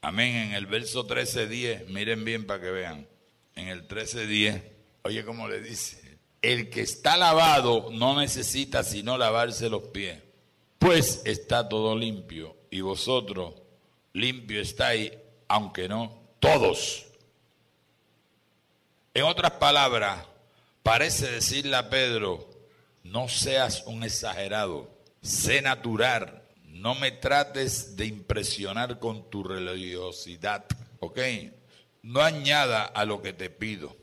[0.00, 0.36] Amén.
[0.36, 3.06] En el verso 13.10, miren bien para que vean.
[3.54, 4.62] En el 13.10
[5.02, 10.18] Oye, como le dice, el que está lavado no necesita sino lavarse los pies,
[10.80, 13.52] pues está todo limpio y vosotros
[14.14, 15.12] limpio estáis,
[15.46, 17.06] aunque no todos.
[19.12, 20.24] En otras palabras,
[20.82, 22.48] parece decirle a Pedro,
[23.04, 30.64] no seas un exagerado, sé natural, no me trates de impresionar con tu religiosidad,
[31.00, 31.18] ¿ok?
[32.02, 33.94] No añada a lo que te pido.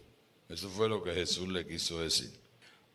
[0.48, 2.32] Eso fue lo que Jesús le quiso decir.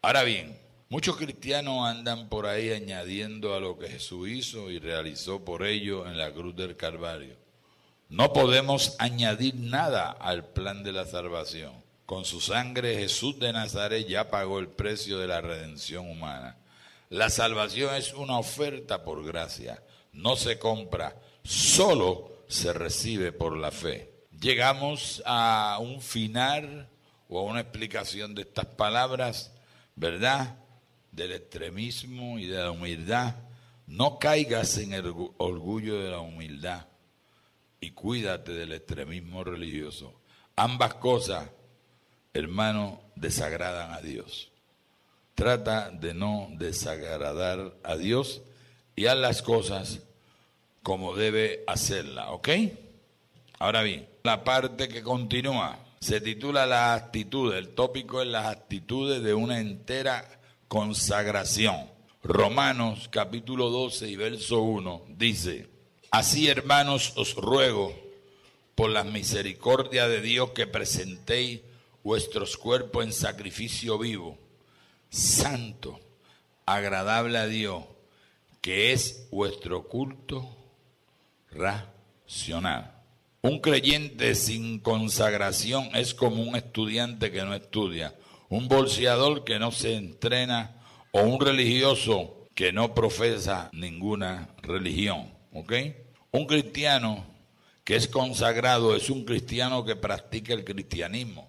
[0.02, 0.56] Ahora bien,
[0.92, 6.06] muchos cristianos andan por ahí añadiendo a lo que Jesús hizo y realizó por ellos
[6.06, 7.34] en la cruz del Calvario.
[8.10, 11.72] No podemos añadir nada al plan de la salvación.
[12.04, 16.58] Con su sangre Jesús de Nazaret ya pagó el precio de la redención humana.
[17.08, 19.82] La salvación es una oferta por gracia,
[20.12, 24.12] no se compra, solo se recibe por la fe.
[24.38, 26.90] Llegamos a un final
[27.30, 29.52] o una explicación de estas palabras,
[29.96, 30.58] ¿verdad?
[31.12, 33.36] Del extremismo y de la humildad.
[33.86, 35.06] No caigas en el
[35.38, 36.86] orgullo de la humildad
[37.82, 40.14] y cuídate del extremismo religioso.
[40.56, 41.50] Ambas cosas,
[42.32, 44.50] hermano, desagradan a Dios.
[45.34, 48.42] Trata de no desagradar a Dios
[48.94, 50.00] y haz las cosas
[50.82, 52.48] como debe hacerla, ¿ok?
[53.58, 59.22] Ahora bien, la parte que continúa, se titula La actitud, el tópico es las actitudes
[59.22, 60.40] de una entera
[60.72, 61.86] consagración.
[62.22, 65.68] Romanos capítulo 12 y verso 1 dice,
[66.10, 67.94] así hermanos os ruego
[68.74, 71.60] por la misericordia de Dios que presentéis
[72.02, 74.38] vuestros cuerpos en sacrificio vivo,
[75.10, 76.00] santo,
[76.64, 77.84] agradable a Dios,
[78.62, 80.56] que es vuestro culto
[81.50, 82.98] racional.
[83.42, 88.14] Un creyente sin consagración es como un estudiante que no estudia,
[88.52, 90.76] un bolseador que no se entrena
[91.10, 95.32] o un religioso que no profesa ninguna religión.
[95.54, 95.72] ¿Ok?
[96.32, 97.24] Un cristiano
[97.82, 101.48] que es consagrado es un cristiano que practica el cristianismo.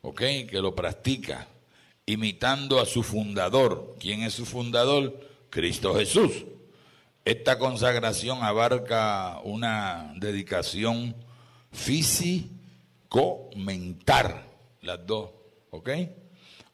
[0.00, 0.22] ¿Ok?
[0.48, 1.46] Que lo practica
[2.06, 3.96] imitando a su fundador.
[4.00, 5.20] ¿Quién es su fundador?
[5.50, 6.46] Cristo Jesús.
[7.26, 11.14] Esta consagración abarca una dedicación
[11.70, 14.42] físico-mental,
[14.80, 15.32] las dos,
[15.70, 15.90] ¿ok?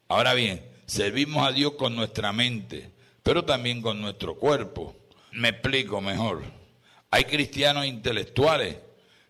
[0.07, 2.91] Ahora bien, servimos a Dios con nuestra mente,
[3.23, 4.95] pero también con nuestro cuerpo.
[5.31, 6.43] Me explico mejor.
[7.11, 8.77] Hay cristianos intelectuales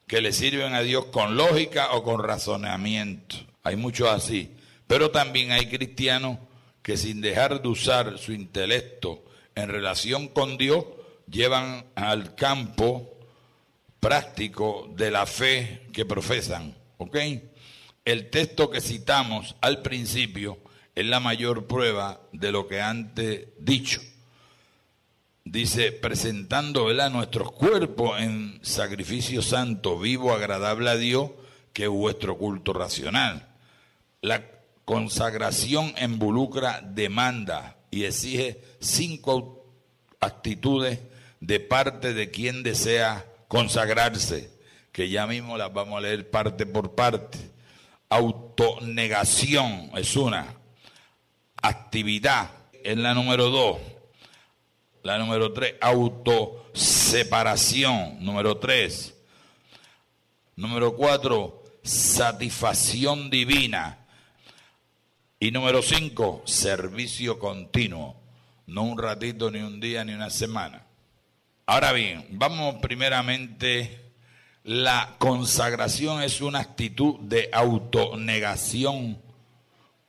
[0.08, 3.38] que le sirven a Dios con lógica o con razonamiento.
[3.64, 4.52] Hay muchos así.
[4.88, 6.38] Pero también hay cristianos
[6.84, 9.24] que sin dejar de usar su intelecto
[9.56, 10.86] en relación con Dios,
[11.28, 13.18] llevan al campo
[14.00, 16.76] práctico de la fe que profesan.
[16.98, 17.18] ¿Ok?
[18.06, 20.60] El texto que citamos al principio
[20.94, 24.00] es la mayor prueba de lo que antes dicho.
[25.44, 31.32] Dice, presentando a nuestros cuerpos en sacrificio santo, vivo, agradable a Dios,
[31.74, 33.48] que es vuestro culto racional.
[34.22, 34.44] La
[34.86, 39.66] consagración involucra demanda y exige cinco
[40.20, 41.00] actitudes
[41.40, 44.52] de parte de quien desea consagrarse,
[44.92, 47.55] que ya mismo las vamos a leer parte por parte.
[48.10, 50.56] Autonegación es una.
[51.62, 52.52] Actividad
[52.84, 53.78] es la número dos.
[55.04, 58.24] La número tres, autoseparación.
[58.24, 59.14] Número tres.
[60.56, 64.00] Número cuatro, satisfacción divina.
[65.40, 68.16] Y número cinco, servicio continuo.
[68.68, 70.86] No un ratito, ni un día, ni una semana.
[71.66, 74.05] Ahora bien, vamos primeramente,
[74.66, 79.22] la consagración es una actitud de autonegación,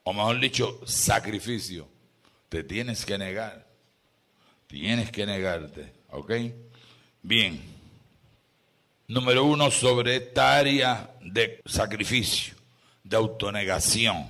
[0.02, 1.86] o mejor dicho, sacrificio.
[2.48, 3.66] Te tienes que negar,
[4.66, 6.32] tienes que negarte, ¿ok?
[7.22, 7.60] Bien,
[9.08, 12.54] número uno sobre esta área de sacrificio,
[13.04, 14.26] de autonegación.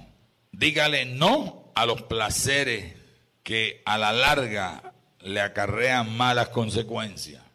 [0.51, 2.97] Dígale no a los placeres
[3.45, 7.46] que a la larga le acarrean malas consecuencias.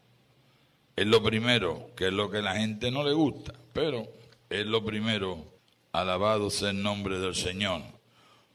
[1.02, 4.08] Es lo primero, que es lo que la gente no le gusta, pero
[4.52, 5.43] es lo primero,
[5.91, 7.82] alabado sea el nombre del Señor.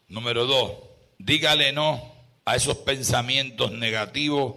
[0.06, 0.74] Número dos,
[1.18, 2.00] dígale no
[2.44, 4.54] a esos pensamientos negativos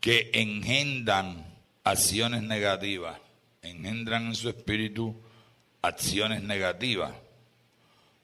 [0.00, 1.46] que engendran
[1.84, 3.20] acciones negativas,
[3.62, 5.14] engendran en su espíritu
[5.80, 7.12] acciones negativas.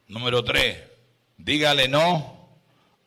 [0.08, 0.76] Número tres,
[1.36, 2.48] dígale no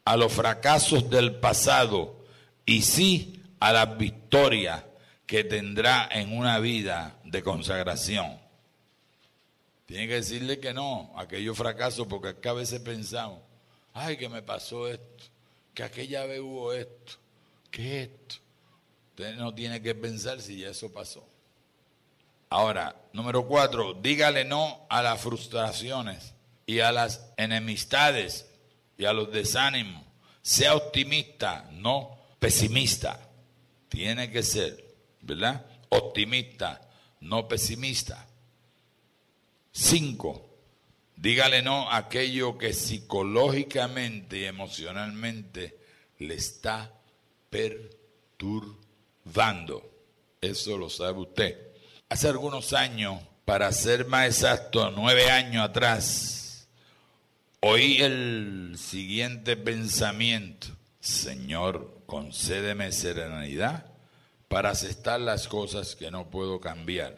[0.05, 2.23] a los fracasos del pasado
[2.65, 4.85] y sí a la victoria
[5.31, 8.37] que tendrá en una vida de consagración.
[9.85, 13.39] Tiene que decirle que no a aquellos fracasos, porque acá a veces pensamos,
[13.93, 15.23] ay, que me pasó esto,
[15.73, 17.13] que aquella vez hubo esto,
[17.71, 18.35] que esto.
[19.11, 21.25] Usted no tiene que pensar si ya eso pasó.
[22.49, 26.33] Ahora, número cuatro, dígale no a las frustraciones
[26.65, 28.49] y a las enemistades
[28.97, 30.03] y a los desánimos.
[30.41, 33.17] Sea optimista, no pesimista.
[33.87, 34.90] Tiene que ser,
[35.21, 35.65] ¿verdad?
[35.89, 36.81] Optimista,
[37.21, 38.27] no pesimista.
[39.71, 40.49] Cinco,
[41.15, 45.77] dígale no a aquello que psicológicamente y emocionalmente
[46.19, 46.91] le está
[47.49, 48.69] perturbando.
[50.41, 51.57] Eso lo sabe usted.
[52.09, 56.67] Hace algunos años, para ser más exacto, nueve años atrás,
[57.61, 60.67] oí el siguiente pensamiento.
[60.99, 63.90] Señor, concédeme serenidad
[64.51, 67.17] para aceptar las cosas que no puedo cambiar,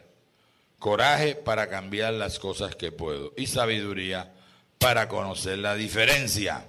[0.78, 4.32] coraje para cambiar las cosas que puedo y sabiduría
[4.78, 6.64] para conocer la diferencia.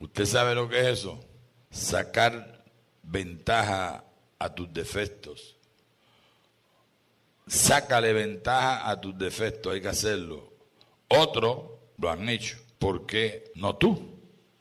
[0.00, 1.24] ¿Usted sabe lo que es eso?
[1.70, 2.64] Sacar
[3.04, 4.04] ventaja
[4.40, 5.56] a tus defectos.
[7.46, 10.52] Sácale ventaja a tus defectos, hay que hacerlo.
[11.06, 11.58] Otros
[11.96, 14.18] lo han hecho, ¿por qué no tú?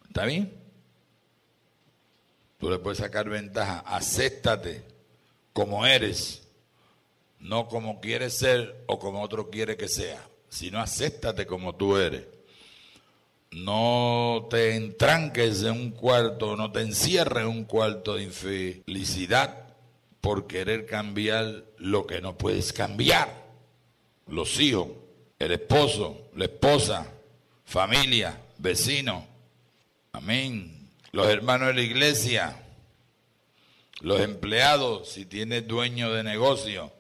[0.08, 0.65] ¿Está bien?
[2.66, 3.84] Tú le puedes sacar ventaja.
[3.86, 4.82] Acéptate
[5.54, 6.48] como eres,
[7.40, 12.24] no como quieres ser o como otro quiere que sea, sino acéptate como tú eres.
[13.52, 19.68] No te entranques en un cuarto, no te encierres en un cuarto de infelicidad
[20.20, 23.46] por querer cambiar lo que no puedes cambiar.
[24.26, 24.88] Los hijos,
[25.38, 27.14] el esposo, la esposa,
[27.64, 29.24] familia, vecino.
[30.14, 30.75] Amén.
[31.16, 32.62] Los hermanos de la iglesia,
[34.02, 36.92] los empleados, si tienes dueño de negocio.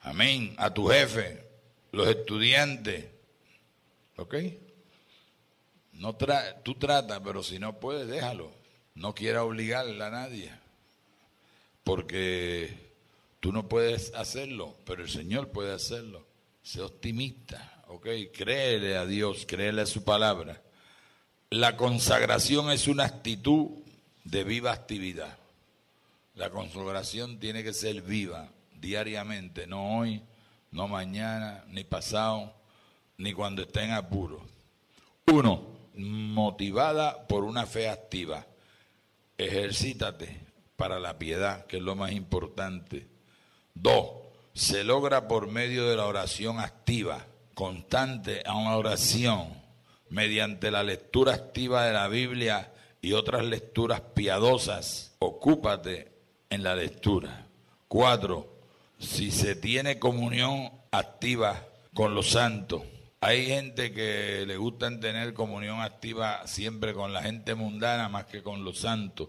[0.00, 0.52] Amén.
[0.58, 1.44] A tu jefe,
[1.92, 3.04] los estudiantes.
[4.16, 4.34] ¿Ok?
[5.92, 6.16] No
[6.64, 8.50] tú trata, pero si no puedes, déjalo.
[8.96, 10.50] No quiera obligarle a nadie.
[11.84, 12.76] Porque
[13.38, 16.26] tú no puedes hacerlo, pero el Señor puede hacerlo.
[16.64, 18.08] Sé optimista, ¿ok?
[18.34, 20.60] Créele a Dios, créele a su palabra.
[21.50, 23.68] La consagración es una actitud
[24.24, 25.38] de viva actividad.
[26.34, 30.22] La consagración tiene que ser viva diariamente, no hoy,
[30.72, 32.52] no mañana, ni pasado,
[33.18, 34.44] ni cuando esté en apuro.
[35.32, 38.44] Uno, motivada por una fe activa.
[39.38, 40.40] Ejercítate
[40.76, 43.06] para la piedad, que es lo más importante.
[43.72, 44.10] Dos,
[44.52, 47.24] se logra por medio de la oración activa,
[47.54, 49.65] constante a una oración,
[50.10, 55.16] mediante la lectura activa de la Biblia y otras lecturas piadosas.
[55.18, 56.12] Ocúpate
[56.50, 57.46] en la lectura.
[57.88, 58.58] Cuatro,
[58.98, 62.82] si se tiene comunión activa con los santos,
[63.20, 68.42] hay gente que le gusta tener comunión activa siempre con la gente mundana más que
[68.42, 69.28] con los santos,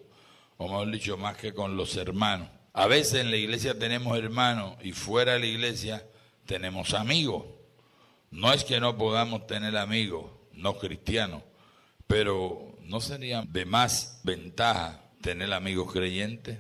[0.58, 2.50] o mejor dicho, más que con los hermanos.
[2.74, 6.06] A veces en la iglesia tenemos hermanos y fuera de la iglesia
[6.46, 7.46] tenemos amigos.
[8.30, 11.44] No es que no podamos tener amigos no cristianos,
[12.08, 16.60] pero ¿no sería de más ventaja tener amigos creyentes?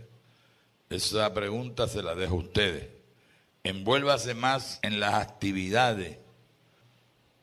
[0.89, 2.88] Esa pregunta se la dejo a ustedes.
[3.64, 6.20] Envuélvase más en las actividades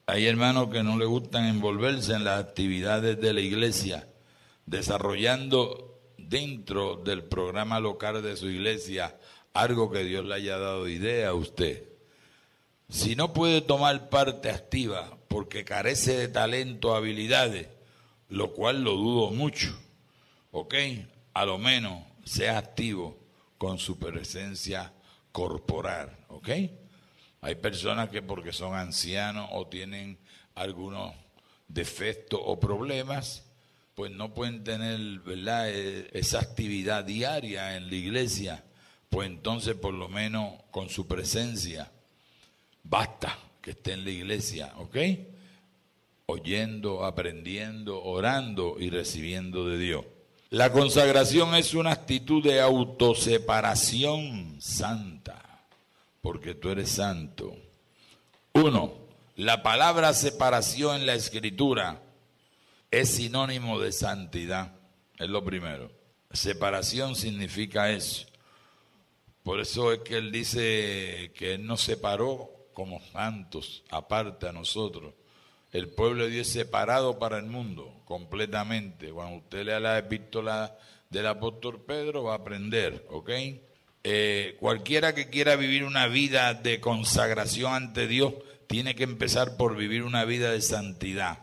[0.06, 4.06] hay hermanos que no le gustan envolverse en las actividades de la iglesia,
[4.66, 9.18] desarrollando dentro del programa local de su iglesia
[9.54, 11.84] algo que Dios le haya dado idea a usted.
[12.90, 17.66] Si no puede tomar parte activa porque carece de talento habilidades,
[18.28, 19.76] lo cual lo dudo mucho,
[20.52, 20.74] ¿ok?
[21.32, 23.18] A lo menos sea activo
[23.58, 24.92] con su presencia
[25.32, 26.16] corporal.
[27.40, 30.20] Hay personas que porque son ancianos o tienen
[30.54, 31.12] algunos
[31.66, 33.44] defectos o problemas,
[33.96, 35.68] pues no pueden tener ¿verdad?
[35.68, 38.64] E, esa actividad diaria en la iglesia,
[39.10, 41.90] pues entonces por lo menos con su presencia
[42.84, 44.96] basta que esté en la iglesia, ¿ok?
[46.26, 50.04] Oyendo, aprendiendo, orando y recibiendo de Dios.
[50.50, 55.64] La consagración es una actitud de autoseparación santa
[56.20, 57.56] porque tú eres santo.
[58.52, 58.92] Uno,
[59.36, 62.02] la palabra separación en la escritura
[62.90, 64.72] es sinónimo de santidad.
[65.18, 65.90] Es lo primero.
[66.32, 68.26] Separación significa eso.
[69.42, 75.14] Por eso es que él dice que él nos separó como santos, aparte a nosotros.
[75.72, 79.10] El pueblo de Dios separado para el mundo, completamente.
[79.10, 80.76] Cuando usted lea la epístola
[81.08, 83.30] del apóstol Pedro, va a aprender, ¿ok?
[84.06, 88.34] Eh, cualquiera que quiera vivir una vida de consagración ante Dios
[88.66, 91.38] tiene que empezar por vivir una vida de santidad.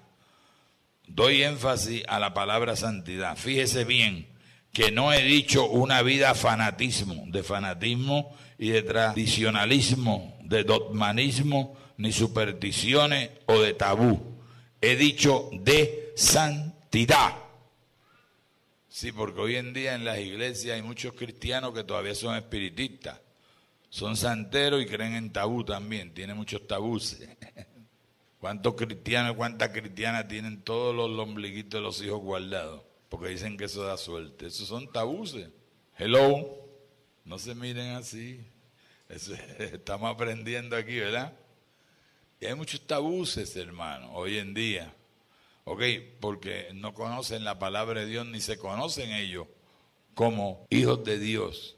[1.07, 3.35] Doy énfasis a la palabra santidad.
[3.35, 4.27] Fíjese bien
[4.71, 12.11] que no he dicho una vida fanatismo, de fanatismo y de tradicionalismo, de dogmanismo, ni
[12.11, 14.37] supersticiones o de tabú.
[14.81, 17.35] He dicho de santidad.
[18.89, 23.21] Sí, porque hoy en día en las iglesias hay muchos cristianos que todavía son espiritistas.
[23.89, 26.13] Son santeros y creen en tabú también.
[26.13, 27.17] Tienen muchos tabús.
[28.39, 32.81] ¿Cuántos cristianos, cuántas cristianas tienen todos los lombliguitos de los hijos guardados?
[33.07, 34.47] Porque dicen que eso da suerte.
[34.47, 35.49] Esos son tabuses.
[35.97, 36.57] Hello.
[37.23, 38.45] No se miren así.
[39.59, 41.33] estamos aprendiendo aquí, ¿verdad?
[42.39, 44.93] Y hay muchos tabuses, hermano, hoy en día.
[45.65, 45.81] ¿ok?
[46.19, 49.47] Porque no conocen la palabra de Dios ni se conocen ellos
[50.13, 51.77] como hijos de Dios,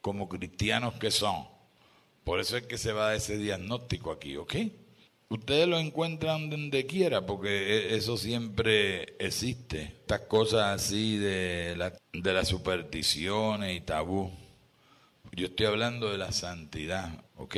[0.00, 1.46] como cristianos que son.
[2.24, 4.54] Por eso es que se va a ese diagnóstico aquí, ¿ok?
[5.30, 9.82] Ustedes lo encuentran donde quiera, porque e, eso siempre existe.
[10.00, 14.30] Estas cosas así de, la, de las supersticiones y tabú.
[15.32, 17.56] Yo estoy hablando de la santidad, ¿ok?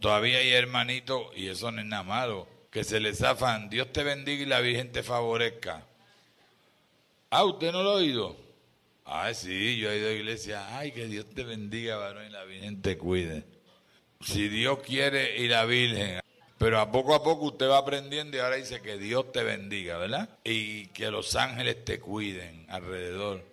[0.00, 4.02] Todavía hay hermanitos, y eso no es nada malo, que se les zafan, Dios te
[4.02, 5.86] bendiga y la Virgen te favorezca.
[7.30, 8.36] Ah, ¿usted no lo ha oído?
[9.04, 10.78] Ah, sí, yo he ido a iglesia.
[10.78, 13.44] Ay, que Dios te bendiga, varón, y la Virgen te cuide.
[14.20, 16.20] Si Dios quiere y la Virgen.
[16.58, 19.98] Pero a poco a poco usted va aprendiendo y ahora dice que Dios te bendiga,
[19.98, 20.28] ¿verdad?
[20.44, 23.44] Y que los ángeles te cuiden alrededor.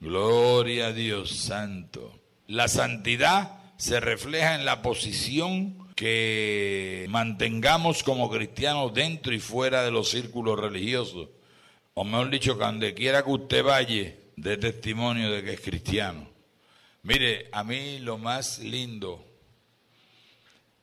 [0.00, 2.18] Gloria a Dios santo.
[2.48, 9.90] La santidad se refleja en la posición que mantengamos como cristianos dentro y fuera de
[9.90, 11.28] los círculos religiosos.
[11.94, 16.28] O mejor dicho, donde quiera que usted vaya, dé testimonio de que es cristiano.
[17.02, 19.24] Mire, a mí lo más lindo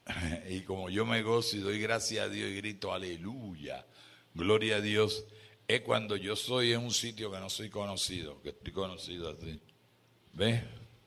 [0.49, 3.86] y como yo me gozo y doy gracias a Dios y grito aleluya,
[4.34, 5.26] gloria a Dios,
[5.68, 9.59] es cuando yo soy en un sitio que no soy conocido, que estoy conocido así.
[10.34, 10.61] ¿Ves?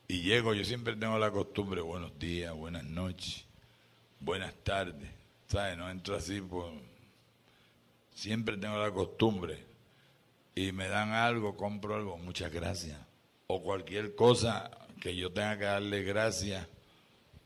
[0.08, 3.44] Y llego, yo siempre tengo la costumbre, buenos días, buenas noches,
[4.20, 5.10] buenas tardes.
[5.48, 5.76] ¿Sabes?
[5.76, 6.72] No entro así, pues.
[8.14, 9.64] Siempre tengo la costumbre.
[10.54, 12.98] Y me dan algo, compro algo, muchas gracias.
[13.48, 16.66] O cualquier cosa que yo tenga que darle gracias,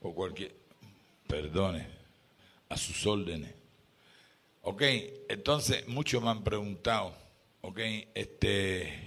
[0.02, 0.54] o cualquier
[1.26, 1.86] perdone,
[2.68, 3.54] a sus órdenes.
[4.62, 4.82] Ok,
[5.28, 7.16] entonces muchos me han preguntado,
[7.62, 7.78] ok,
[8.14, 8.98] este,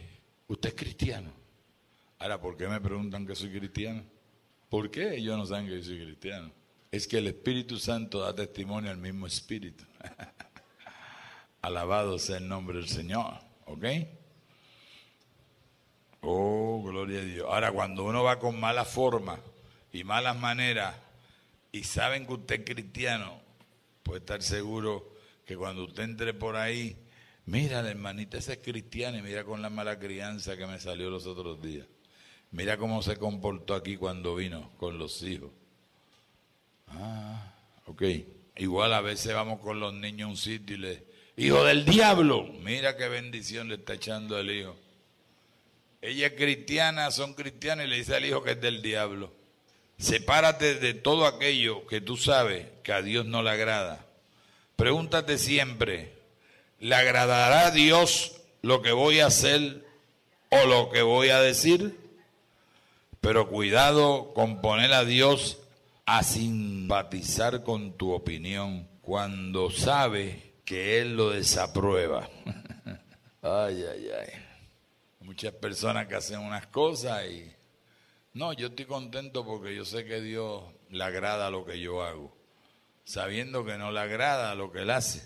[0.48, 1.43] ¿usted es cristiano?
[2.24, 4.02] Ahora, ¿por qué me preguntan que soy cristiano?
[4.70, 6.54] ¿Por qué ellos no saben que yo soy cristiano?
[6.90, 9.84] Es que el Espíritu Santo da testimonio al mismo Espíritu.
[11.62, 13.34] Alabado sea el nombre del Señor,
[13.66, 13.84] ¿ok?
[16.22, 17.46] Oh, gloria a Dios.
[17.46, 19.38] Ahora, cuando uno va con mala forma
[19.92, 20.96] y malas maneras
[21.74, 23.42] y saben que usted es cristiano,
[24.02, 25.14] puede estar seguro
[25.46, 26.96] que cuando usted entre por ahí,
[27.48, 31.10] mira, la hermanita esa es cristiana y mira con la mala crianza que me salió
[31.10, 31.86] los otros días.
[32.54, 35.50] Mira cómo se comportó aquí cuando vino con los hijos.
[36.88, 37.52] Ah,
[37.88, 38.04] ok.
[38.58, 41.04] Igual a veces vamos con los niños a un sitio y le,
[41.36, 44.76] hijo del diablo, mira qué bendición le está echando al hijo.
[46.00, 49.34] Ella es cristiana, son cristianas y le dice al hijo que es del diablo.
[49.98, 54.06] Sepárate de todo aquello que tú sabes que a Dios no le agrada.
[54.76, 56.14] Pregúntate siempre,
[56.80, 59.84] ¿le agradará a Dios lo que voy a hacer
[60.50, 62.03] o lo que voy a decir?
[63.24, 65.58] Pero cuidado con poner a Dios
[66.06, 72.30] a simpatizar con tu opinión cuando sabe que Él lo desaprueba.
[73.42, 74.30] ay, ay, ay.
[75.22, 77.50] Muchas personas que hacen unas cosas y
[78.34, 82.36] no, yo estoy contento porque yo sé que Dios le agrada lo que yo hago,
[83.06, 85.26] sabiendo que no le agrada lo que él hace.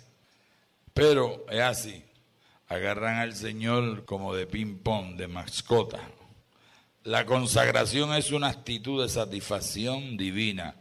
[0.93, 2.05] Pero es así,
[2.67, 5.99] agarran al Señor como de ping-pong, de mascota.
[7.03, 10.75] La consagración es una actitud de satisfacción divina,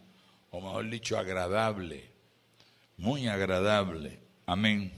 [0.51, 2.11] o mejor dicho, agradable,
[2.97, 4.19] muy agradable.
[4.47, 4.93] Amén.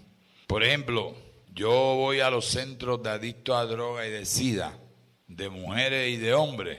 [0.47, 1.15] Por ejemplo,
[1.55, 4.79] yo voy a los centros de adictos a droga y de sida,
[5.27, 6.79] de mujeres y de hombres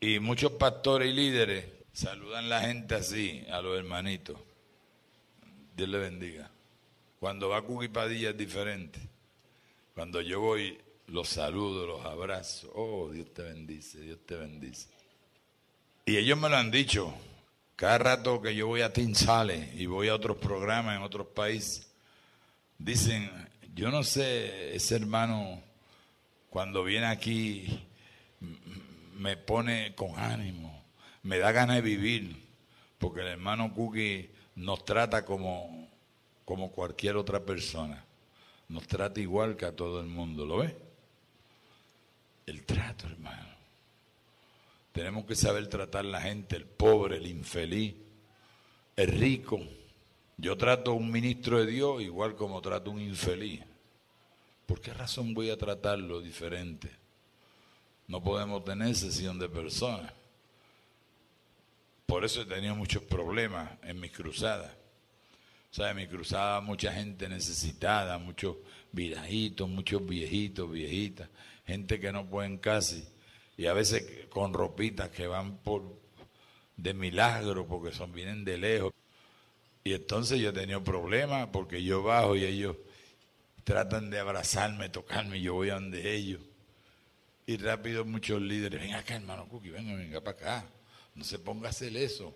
[0.00, 1.64] y muchos pastores y líderes
[1.94, 4.36] saludan la gente así, a los hermanitos.
[5.74, 6.50] Dios le bendiga.
[7.18, 9.00] Cuando va Cuqui Padilla es diferente.
[9.94, 10.76] Cuando yo voy,
[11.14, 12.72] los saludo, los abrazo.
[12.74, 14.88] Oh, Dios te bendice, Dios te bendice.
[16.06, 17.14] Y ellos me lo han dicho.
[17.76, 21.88] Cada rato que yo voy a Tinsale y voy a otros programas en otros países,
[22.78, 23.30] dicen,
[23.76, 25.62] yo no sé, ese hermano
[26.50, 27.86] cuando viene aquí
[29.14, 30.82] me pone con ánimo,
[31.22, 32.44] me da ganas de vivir,
[32.98, 35.88] porque el hermano Cookie nos trata como,
[36.44, 38.04] como cualquier otra persona,
[38.68, 40.83] nos trata igual que a todo el mundo, ¿lo ve?
[42.46, 43.54] El trato, hermano.
[44.92, 47.94] Tenemos que saber tratar a la gente, el pobre, el infeliz,
[48.96, 49.60] el rico.
[50.36, 53.60] Yo trato a un ministro de Dios igual como trato a un infeliz.
[54.66, 56.90] ¿Por qué razón voy a tratarlo diferente?
[58.06, 60.12] No podemos tener sesión de personas.
[62.06, 64.70] Por eso he tenido muchos problemas en mis cruzadas.
[65.70, 68.56] O sea, en mi cruzada mucha gente necesitada, muchos
[68.92, 71.28] virajitos, muchos viejitos, viejitas,
[71.66, 73.06] gente que no pueden casi,
[73.56, 75.82] y a veces con ropitas que van por
[76.76, 78.92] de milagro porque son vienen de lejos.
[79.84, 82.76] Y entonces yo he tenido problemas porque yo bajo y ellos
[83.64, 86.40] tratan de abrazarme, tocarme, y yo voy a donde ellos.
[87.46, 90.66] Y rápido muchos líderes, ven acá hermano Cookie, venga, venga para acá.
[91.14, 92.34] No se ponga a hacer eso.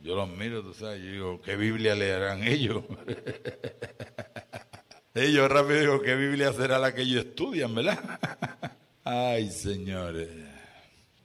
[0.00, 2.82] Yo los miro, tú sabes, yo digo, ¿qué Biblia leerán ellos?
[5.14, 7.98] ellos rápido digo, ¿qué Biblia será la que ellos estudian, verdad?
[9.04, 10.28] Ay, señores.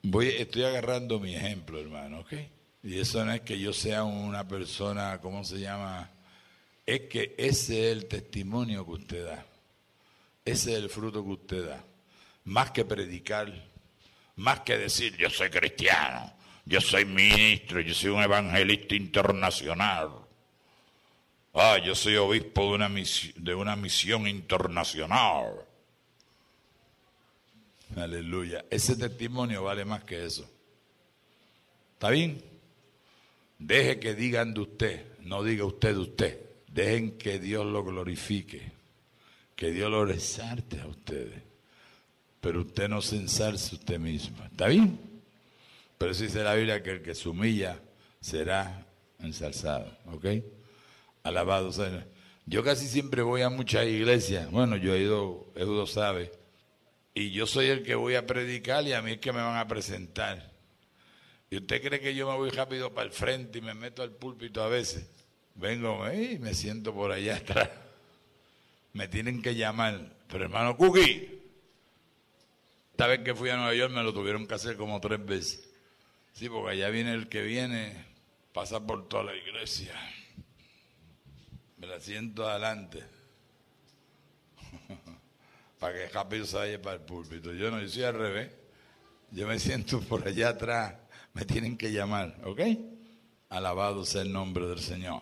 [0.04, 2.34] Voy, estoy agarrando mi ejemplo, hermano, ¿ok?
[2.84, 6.10] Y eso no es que yo sea una persona, ¿cómo se llama?
[6.86, 9.46] Es que ese es el testimonio que usted da.
[10.46, 11.84] Ese es el fruto que usted da
[12.48, 13.54] más que predicar,
[14.38, 16.34] más que decir yo soy cristiano,
[16.66, 20.10] yo soy ministro, yo soy un evangelista internacional.
[21.60, 22.92] Ah, yo soy obispo de una,
[23.36, 25.56] de una misión internacional.
[27.96, 28.64] Aleluya.
[28.70, 30.48] Ese testimonio vale más que eso.
[31.94, 32.40] ¿Está bien?
[33.58, 36.40] Deje que digan de usted, no diga usted de usted.
[36.68, 38.72] Dejen que Dios lo glorifique,
[39.56, 41.42] que Dios lo resarte a ustedes.
[42.40, 44.46] Pero usted no se ensalce usted mismo.
[44.46, 45.00] ¿Está bien?
[45.98, 47.80] Pero dice la Biblia que el que se humilla
[48.22, 48.86] será
[49.18, 49.92] ensalzado.
[50.06, 50.26] ¿Ok?
[51.28, 52.08] Alabado sea.
[52.46, 54.50] Yo casi siempre voy a muchas iglesias.
[54.50, 56.32] Bueno, yo he ido, Eudo sabe.
[57.14, 59.58] Y yo soy el que voy a predicar y a mí es que me van
[59.58, 60.54] a presentar.
[61.50, 64.12] ¿Y usted cree que yo me voy rápido para el frente y me meto al
[64.12, 65.10] púlpito a veces?
[65.56, 67.70] Vengo y me siento por allá atrás.
[68.94, 70.16] Me tienen que llamar.
[70.28, 71.42] Pero hermano Cookie,
[72.92, 75.70] esta vez que fui a Nueva York me lo tuvieron que hacer como tres veces.
[76.34, 78.06] Sí, porque allá viene el que viene,
[78.54, 79.94] pasa por toda la iglesia.
[81.78, 83.04] Me la siento adelante.
[85.80, 87.54] para que rápido se vaya para el púlpito.
[87.54, 88.52] Yo no, yo soy al revés.
[89.32, 90.96] Yo me siento por allá atrás
[91.38, 92.62] me tienen que llamar, ¿ok?
[93.50, 95.22] Alabado sea el nombre del Señor.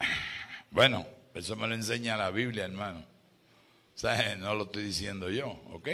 [0.70, 2.98] Bueno, eso me lo enseña la Biblia, hermano.
[2.98, 5.88] O sea, no lo estoy diciendo yo, ¿ok?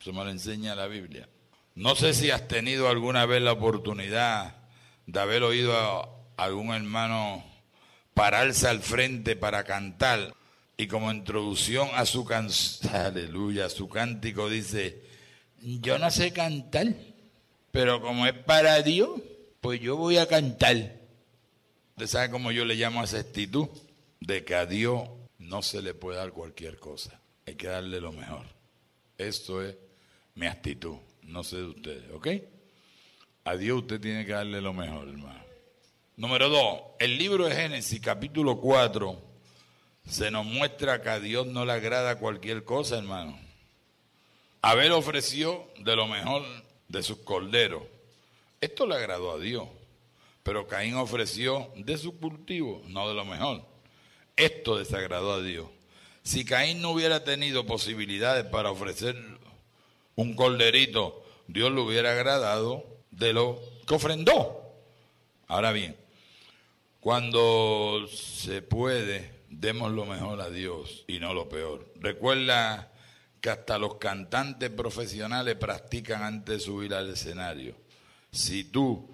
[0.00, 1.28] Eso me lo enseña la Biblia.
[1.74, 4.54] No sé si has tenido alguna vez la oportunidad
[5.06, 7.44] de haber oído a algún hermano
[8.16, 10.34] pararse al frente para cantar
[10.78, 15.02] y como introducción a su canción, aleluya, a su cántico dice,
[15.60, 16.94] yo no sé cantar.
[17.72, 19.20] Pero como es para Dios,
[19.60, 20.98] pues yo voy a cantar.
[21.90, 23.68] ¿Usted sabe cómo yo le llamo a esa actitud?
[24.20, 25.02] De que a Dios
[25.38, 27.20] no se le puede dar cualquier cosa.
[27.46, 28.46] Hay que darle lo mejor.
[29.18, 29.76] Esto es
[30.34, 30.96] mi actitud.
[31.20, 32.28] No sé de ustedes, ¿ok?
[33.44, 35.45] A Dios usted tiene que darle lo mejor, hermano.
[36.18, 39.20] Número dos, el libro de Génesis, capítulo 4,
[40.08, 43.38] se nos muestra que a Dios no le agrada cualquier cosa, hermano.
[44.62, 46.42] Abel ofreció de lo mejor
[46.88, 47.82] de sus corderos.
[48.62, 49.68] Esto le agradó a Dios,
[50.42, 53.66] pero Caín ofreció de su cultivo, no de lo mejor.
[54.36, 55.68] Esto desagradó a Dios.
[56.22, 59.22] Si Caín no hubiera tenido posibilidades para ofrecer
[60.14, 64.62] un corderito, Dios le hubiera agradado de lo que ofrendó.
[65.46, 66.05] Ahora bien,
[67.06, 71.86] cuando se puede, demos lo mejor a Dios y no lo peor.
[72.00, 72.92] Recuerda
[73.40, 77.76] que hasta los cantantes profesionales practican antes de subir al escenario.
[78.32, 79.08] Si tú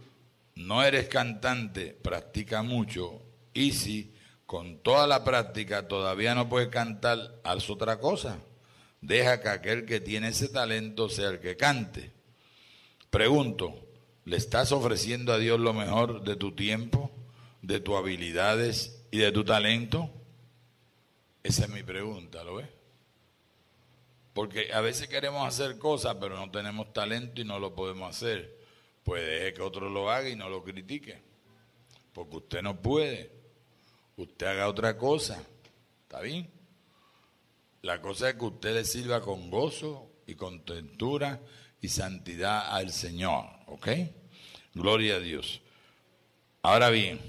[0.55, 3.21] no eres cantante, practica mucho.
[3.53, 4.15] Y si
[4.47, 8.39] con toda la práctica todavía no puedes cantar, haz otra cosa.
[9.03, 12.11] Deja que aquel que tiene ese talento sea el que cante.
[13.11, 13.87] Pregunto,
[14.25, 17.11] ¿le estás ofreciendo a Dios lo mejor de tu tiempo,
[17.63, 20.11] de tus habilidades y de tu talento?
[21.43, 22.69] Esa es mi pregunta, ¿lo ves?
[24.33, 28.59] Porque a veces queremos hacer cosas, pero no tenemos talento y no lo podemos hacer.
[29.05, 31.21] Pues deje que otro lo haga y no lo critique.
[32.13, 33.31] Porque usted no puede.
[34.17, 35.43] Usted haga otra cosa.
[36.03, 36.49] ¿Está bien?
[37.83, 41.41] La cosa es que usted le sirva con gozo y contentura
[41.81, 43.45] y santidad al Señor.
[43.67, 43.89] ¿Ok?
[44.75, 45.61] Gloria a Dios.
[46.63, 47.21] Ahora bien,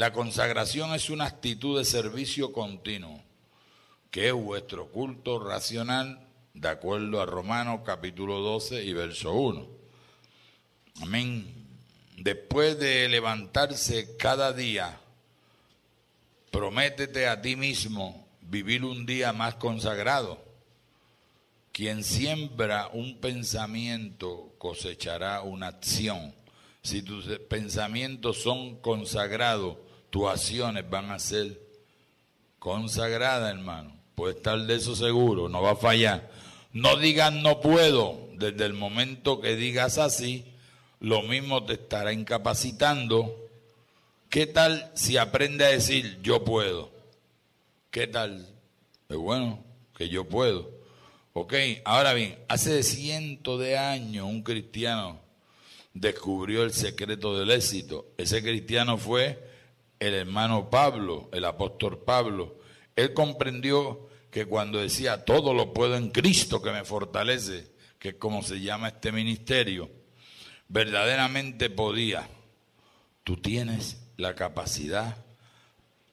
[0.00, 3.22] la consagración es una actitud de servicio continuo
[4.10, 9.68] que es vuestro culto racional, de acuerdo a Romanos capítulo 12 y verso 1.
[11.02, 11.66] Amén.
[12.16, 14.98] Después de levantarse cada día,
[16.50, 20.42] prométete a ti mismo vivir un día más consagrado.
[21.72, 26.34] Quien siembra un pensamiento cosechará una acción.
[26.80, 29.76] Si tus pensamientos son consagrados,
[30.10, 31.58] tus acciones van a ser
[32.58, 36.30] consagradas, hermano puede estar de eso seguro, no va a fallar.
[36.74, 40.44] No digas no puedo, desde el momento que digas así,
[41.00, 43.34] lo mismo te estará incapacitando.
[44.28, 46.90] ¿Qué tal si aprende a decir yo puedo?
[47.90, 48.46] ¿Qué tal?
[49.08, 49.64] Es bueno
[49.96, 50.70] que yo puedo.
[51.32, 51.54] Ok,
[51.86, 55.18] ahora bien, hace cientos de años un cristiano
[55.94, 58.08] descubrió el secreto del éxito.
[58.18, 59.49] Ese cristiano fue
[60.00, 62.56] el hermano Pablo, el apóstol Pablo.
[62.96, 68.14] Él comprendió que cuando decía todo lo puedo en Cristo que me fortalece, que es
[68.14, 69.90] como se llama este ministerio,
[70.68, 72.28] verdaderamente podía.
[73.24, 75.16] Tú tienes la capacidad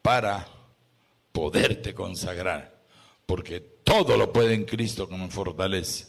[0.02, 0.48] para
[1.32, 2.78] poderte consagrar,
[3.26, 6.08] porque todo lo puede en Cristo que me fortalece.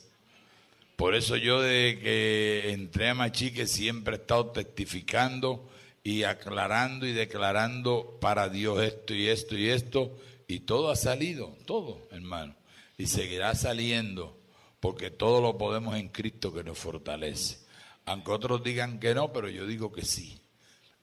[0.97, 5.71] Por eso yo de que entré a Machique siempre he estado testificando
[6.03, 11.57] y aclarando y declarando para Dios esto y esto y esto, y todo ha salido,
[11.67, 12.55] todo, hermano,
[12.97, 14.39] y seguirá saliendo,
[14.81, 17.59] porque todo lo podemos en Cristo que nos fortalece.
[18.07, 20.41] Aunque otros digan que no, pero yo digo que sí.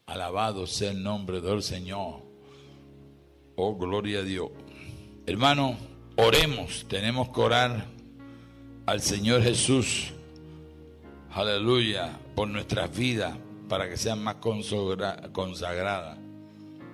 [0.07, 2.23] Alabado sea el nombre del Señor.
[3.55, 4.49] Oh, gloria a Dios.
[5.27, 5.77] Hermano,
[6.15, 7.85] oremos, tenemos que orar
[8.85, 10.13] al Señor Jesús.
[11.31, 13.37] Aleluya, por nuestras vidas,
[13.67, 16.17] para que sean más consagradas.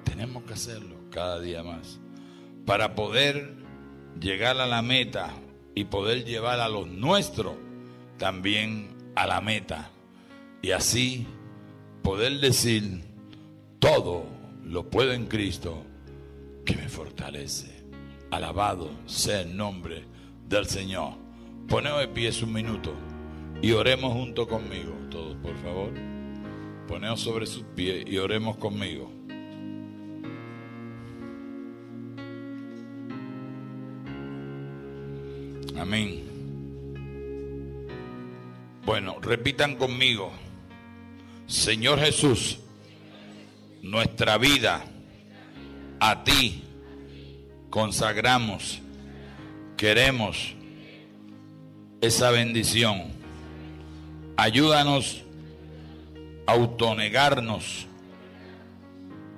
[0.03, 1.99] Tenemos que hacerlo cada día más.
[2.65, 3.55] Para poder
[4.19, 5.31] llegar a la meta
[5.75, 7.55] y poder llevar a los nuestros
[8.17, 9.89] también a la meta.
[10.61, 11.25] Y así
[12.03, 13.03] poder decir,
[13.79, 14.25] todo
[14.63, 15.83] lo puedo en Cristo
[16.65, 17.83] que me fortalece.
[18.29, 20.05] Alabado sea el nombre
[20.47, 21.13] del Señor.
[21.67, 22.93] Ponemos de pie un minuto
[23.61, 26.10] y oremos junto conmigo, todos, por favor.
[26.91, 29.09] Poneos sobre sus pies y oremos conmigo.
[35.79, 36.21] Amén.
[38.85, 40.33] Bueno, repitan conmigo.
[41.47, 42.59] Señor Jesús,
[43.81, 44.83] nuestra vida
[46.01, 46.61] a ti
[47.69, 48.81] consagramos,
[49.77, 50.55] queremos
[52.01, 53.13] esa bendición.
[54.35, 55.23] Ayúdanos
[56.51, 57.87] autonegarnos.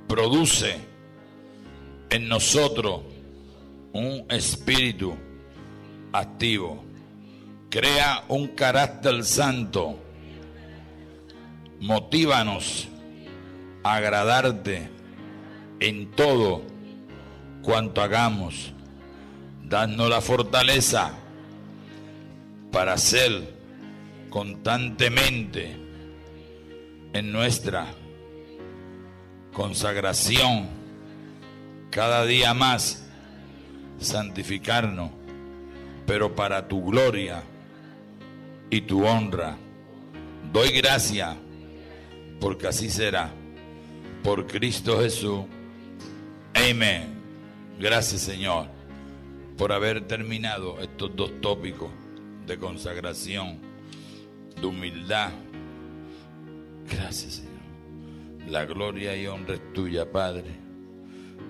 [0.08, 0.78] Produce
[2.10, 3.02] en nosotros
[3.94, 5.16] un espíritu
[6.12, 6.84] activo.
[7.70, 10.00] Crea un carácter santo.
[11.80, 12.88] Motívanos
[13.84, 14.90] a agradarte
[15.80, 16.62] en todo
[17.62, 18.74] cuanto hagamos.
[19.64, 21.14] Danos la fortaleza
[22.72, 23.54] para ser
[24.30, 25.83] constantemente
[27.14, 27.88] en nuestra
[29.54, 30.68] consagración
[31.90, 33.06] cada día más
[34.00, 35.12] santificarnos,
[36.06, 37.44] pero para tu gloria
[38.70, 39.56] y tu honra.
[40.52, 41.36] Doy gracias
[42.40, 43.32] porque así será.
[44.24, 45.46] Por Cristo Jesús.
[46.54, 47.14] Amén.
[47.80, 48.68] Gracias Señor
[49.58, 51.92] por haber terminado estos dos tópicos
[52.48, 53.60] de consagración,
[54.60, 55.32] de humildad.
[56.90, 57.54] Gracias, Señor.
[58.50, 60.52] La gloria y honra es tuya, Padre.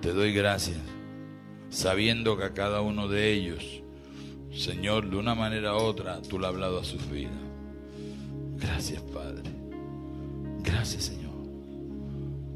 [0.00, 0.78] Te doy gracias,
[1.68, 3.82] sabiendo que a cada uno de ellos,
[4.52, 7.32] Señor, de una manera u otra, tú le has hablado a sus vidas.
[8.56, 9.50] Gracias, Padre.
[10.62, 11.34] Gracias, Señor,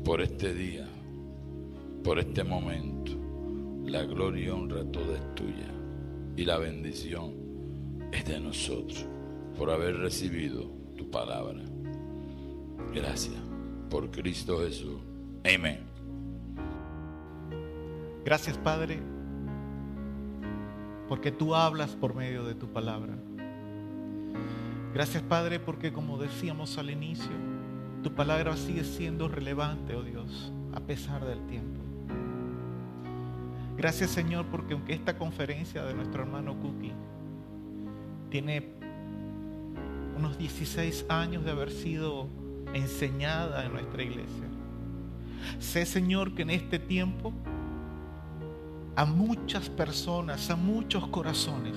[0.04, 0.86] por este día,
[2.04, 3.12] por este momento.
[3.84, 5.72] La gloria y honra toda es tuya
[6.36, 7.34] y la bendición
[8.12, 9.04] es de nosotros
[9.56, 11.67] por haber recibido tu palabra.
[12.94, 13.36] Gracias
[13.90, 15.00] por Cristo Jesús.
[15.44, 15.80] Amén.
[18.24, 18.98] Gracias Padre,
[21.08, 23.14] porque tú hablas por medio de tu palabra.
[24.92, 27.30] Gracias Padre, porque como decíamos al inicio,
[28.02, 31.80] tu palabra sigue siendo relevante, oh Dios, a pesar del tiempo.
[33.76, 36.92] Gracias Señor, porque aunque esta conferencia de nuestro hermano Cookie
[38.28, 38.74] tiene
[40.16, 42.28] unos 16 años de haber sido
[42.74, 44.46] enseñada en nuestra iglesia.
[45.58, 47.32] Sé, Señor, que en este tiempo
[48.96, 51.76] a muchas personas, a muchos corazones,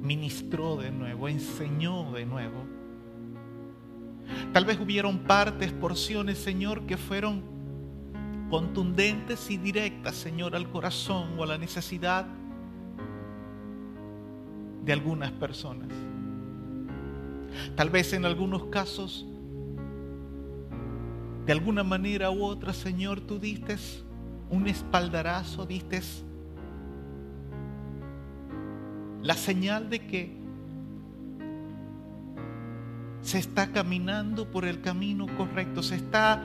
[0.00, 2.64] ministró de nuevo, enseñó de nuevo.
[4.52, 7.42] Tal vez hubieron partes, porciones, Señor, que fueron
[8.50, 12.26] contundentes y directas, Señor, al corazón o a la necesidad
[14.84, 15.88] de algunas personas.
[17.76, 19.26] Tal vez en algunos casos,
[21.46, 23.76] de alguna manera u otra, Señor, tú diste
[24.50, 26.00] un espaldarazo, diste
[29.22, 30.40] la señal de que
[33.22, 36.42] se está caminando por el camino correcto, se está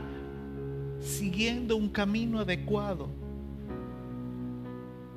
[1.00, 3.10] siguiendo un camino adecuado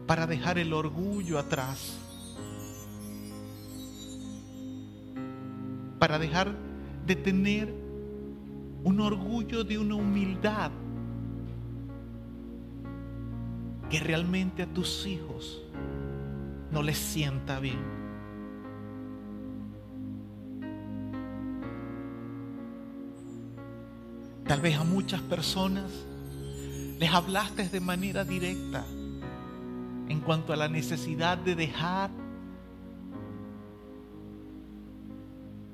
[0.07, 1.99] para dejar el orgullo atrás
[5.99, 6.55] para dejar
[7.07, 7.75] de tener
[8.85, 10.71] un orgullo de una humildad
[13.91, 15.63] que realmente a tus hijos
[16.71, 17.99] no les sienta bien.
[24.47, 25.91] Tal vez a muchas personas
[26.99, 28.85] les hablaste de manera directa
[30.09, 32.11] en cuanto a la necesidad de dejar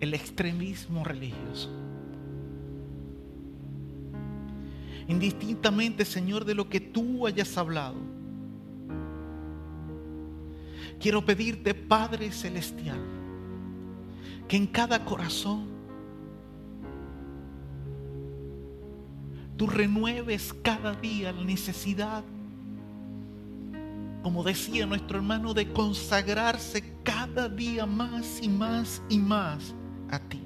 [0.04, 1.70] el extremismo religioso.
[5.08, 7.96] indistintamente, Señor, de lo que tú hayas hablado.
[11.00, 12.98] Quiero pedirte, Padre Celestial,
[14.48, 15.66] que en cada corazón
[19.56, 22.24] tú renueves cada día la necesidad,
[24.22, 29.74] como decía nuestro hermano, de consagrarse cada día más y más y más
[30.10, 30.40] a ti.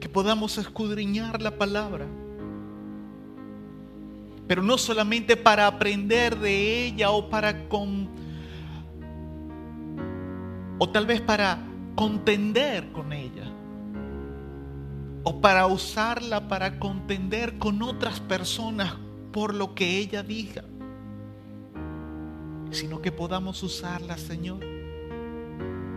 [0.00, 2.06] Que podamos escudriñar la palabra
[4.50, 8.08] pero no solamente para aprender de ella o para con
[10.76, 11.60] o tal vez para
[11.94, 13.44] contender con ella
[15.22, 18.92] o para usarla para contender con otras personas
[19.30, 20.64] por lo que ella diga,
[22.72, 24.64] sino que podamos usarla, Señor,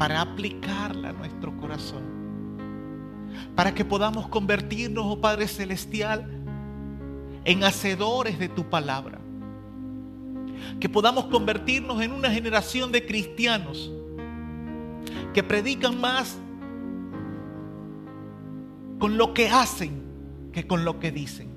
[0.04, 2.04] para aplicarla a nuestro corazón,
[3.56, 6.30] para que podamos convertirnos, oh Padre Celestial,
[7.46, 9.22] en hacedores de tu palabra.
[10.82, 13.94] Que podamos convertirnos en una generación de cristianos
[15.34, 16.38] que predican más
[19.00, 20.04] con lo que hacen
[20.52, 21.48] que con lo que dicen.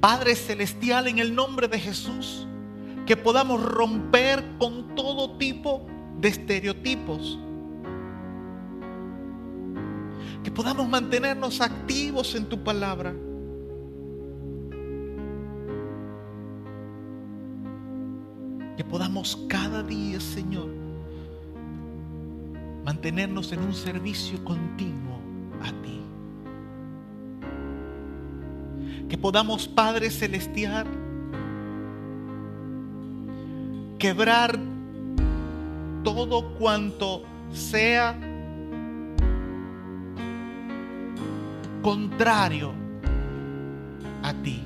[0.00, 2.48] Padre Celestial, en el nombre de Jesús,
[3.06, 7.38] que podamos romper con todo tipo de estereotipos.
[10.42, 13.14] Que podamos mantenernos activos en tu palabra
[18.80, 20.70] que podamos cada día, Señor,
[22.82, 25.20] mantenernos en un servicio continuo
[25.60, 26.00] a ti.
[29.06, 30.86] Que podamos, Padre Celestial,
[33.98, 34.58] quebrar
[36.02, 38.18] todo cuanto sea
[41.82, 42.72] contrario
[44.22, 44.62] a ti.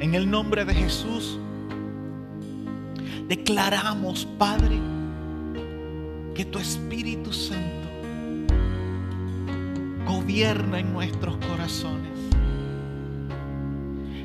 [0.00, 1.38] En el nombre de Jesús
[3.28, 4.78] declaramos, Padre,
[6.34, 7.88] que tu Espíritu Santo
[10.06, 12.10] gobierna en nuestros corazones.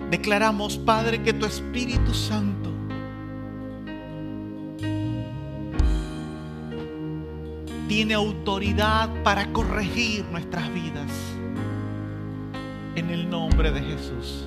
[0.09, 2.64] Declaramos, Padre, que tu Espíritu Santo
[7.87, 11.11] tiene autoridad para corregir nuestras vidas.
[12.95, 14.45] En el nombre de Jesús.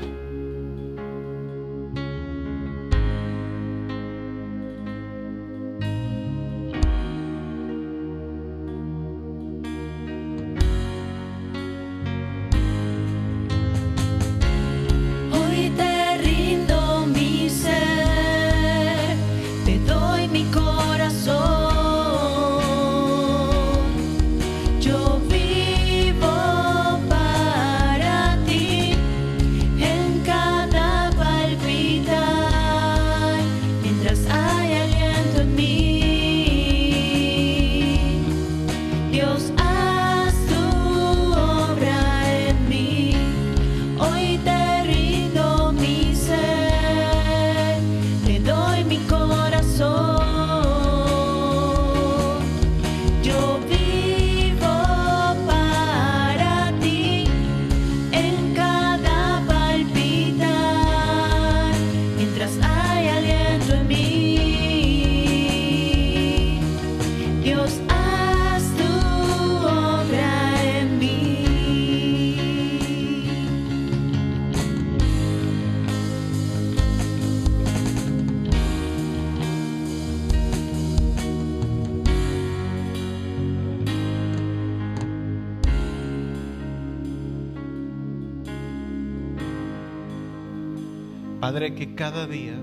[92.10, 92.54] Cada día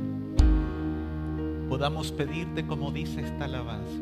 [1.70, 4.02] podamos pedirte, como dice esta alabanza,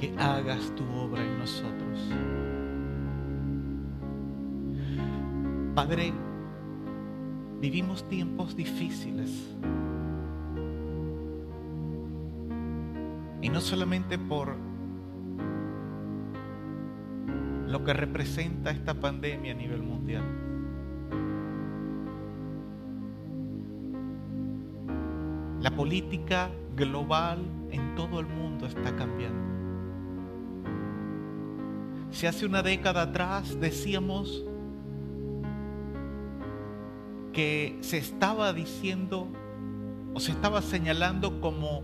[0.00, 2.10] que hagas tu obra en nosotros.
[5.76, 6.12] Padre,
[7.60, 9.30] vivimos tiempos difíciles.
[13.42, 14.56] Y no solamente por
[17.68, 20.51] lo que representa esta pandemia a nivel mundial
[25.62, 27.38] La política global
[27.70, 29.40] en todo el mundo está cambiando.
[32.10, 34.44] Si hace una década atrás decíamos
[37.32, 39.28] que se estaba diciendo
[40.12, 41.82] o se estaba señalando como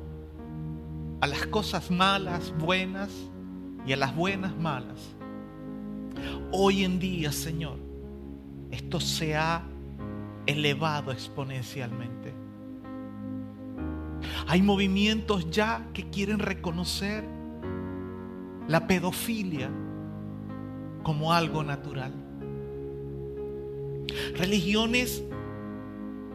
[1.20, 3.10] a las cosas malas buenas
[3.86, 5.14] y a las buenas malas.
[6.50, 7.78] hoy en día, Señor,
[8.72, 9.62] esto se ha
[10.46, 12.17] elevado exponencialmente.
[14.46, 17.24] Hay movimientos ya que quieren reconocer
[18.66, 19.70] la pedofilia
[21.02, 22.12] como algo natural.
[24.36, 25.22] Religiones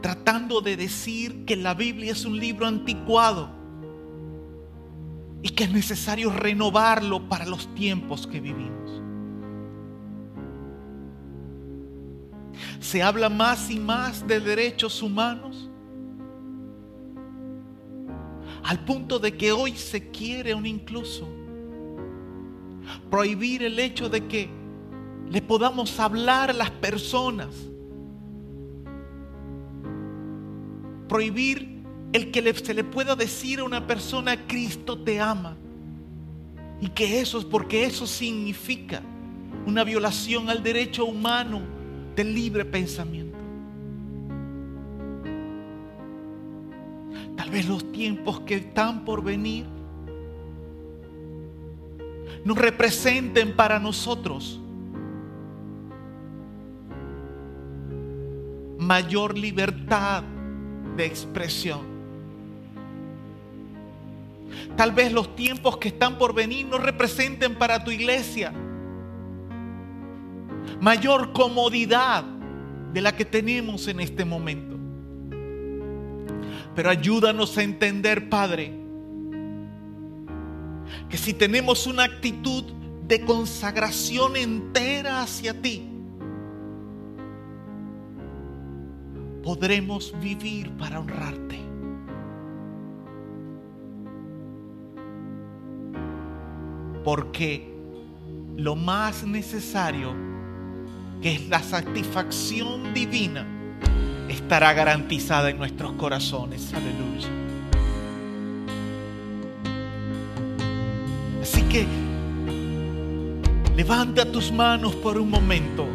[0.02, 3.50] tratando de decir que la Biblia es un libro anticuado
[5.42, 9.02] y que es necesario renovarlo para los tiempos que vivimos.
[12.80, 15.70] Se habla más y más de derechos humanos
[18.74, 21.28] al punto de que hoy se quiere aún incluso
[23.12, 24.50] prohibir el hecho de que
[25.30, 27.50] le podamos hablar a las personas
[31.08, 35.56] prohibir el que se le pueda decir a una persona, Cristo te ama.
[36.82, 39.04] Y que eso es porque eso significa
[39.68, 41.62] una violación al derecho humano
[42.16, 43.33] del libre pensamiento.
[47.62, 49.66] Los tiempos que están por venir
[52.44, 54.60] nos representen para nosotros
[58.80, 60.24] mayor libertad
[60.98, 61.82] de expresión.
[64.76, 68.52] Tal vez los tiempos que están por venir no representen para tu iglesia
[70.82, 72.24] mayor comodidad
[72.92, 74.73] de la que tenemos en este momento.
[76.76, 78.74] Pero ayúdanos a entender, Padre,
[81.10, 82.64] que si tenemos una actitud
[83.08, 85.90] de consagración entera hacia ti,
[89.44, 91.60] podremos vivir para honrarte.
[97.04, 97.74] Porque
[98.56, 100.14] lo más necesario,
[101.22, 103.48] es la satisfacción divina,
[104.34, 106.74] estará garantizada en nuestros corazones.
[106.74, 107.28] Aleluya.
[111.42, 111.86] Así que
[113.76, 115.86] levanta tus manos por un momento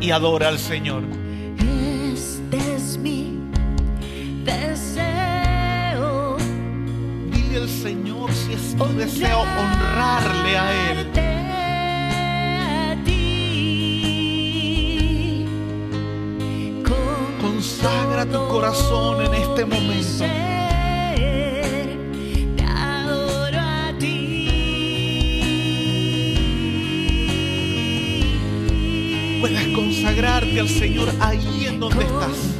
[0.00, 1.02] y adora al Señor.
[7.86, 11.45] Señor si es tu deseo honrarle a Él.
[18.16, 20.24] Consagra tu corazón en este momento.
[29.38, 32.55] Puedes consagrarte al Señor ahí en donde estás.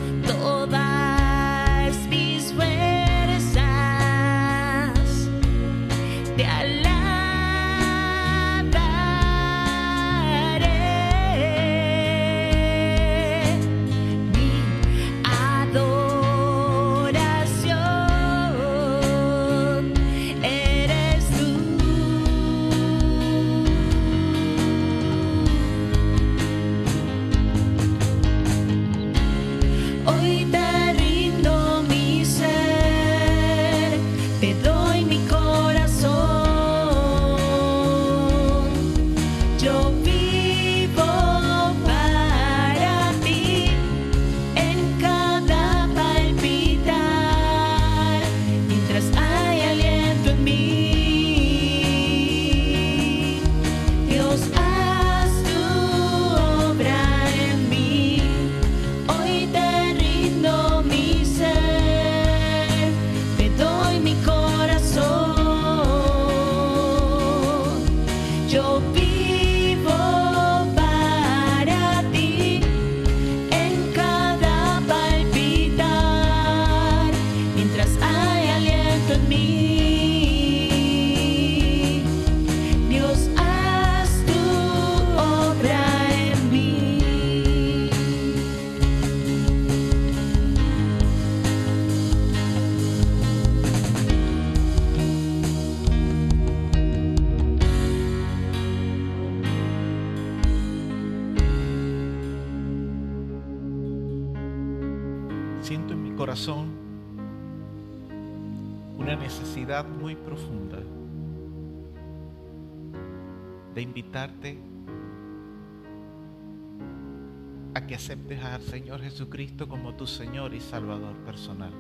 [117.75, 121.73] A que aceptes al Señor Jesucristo como tu Señor y Salvador personal.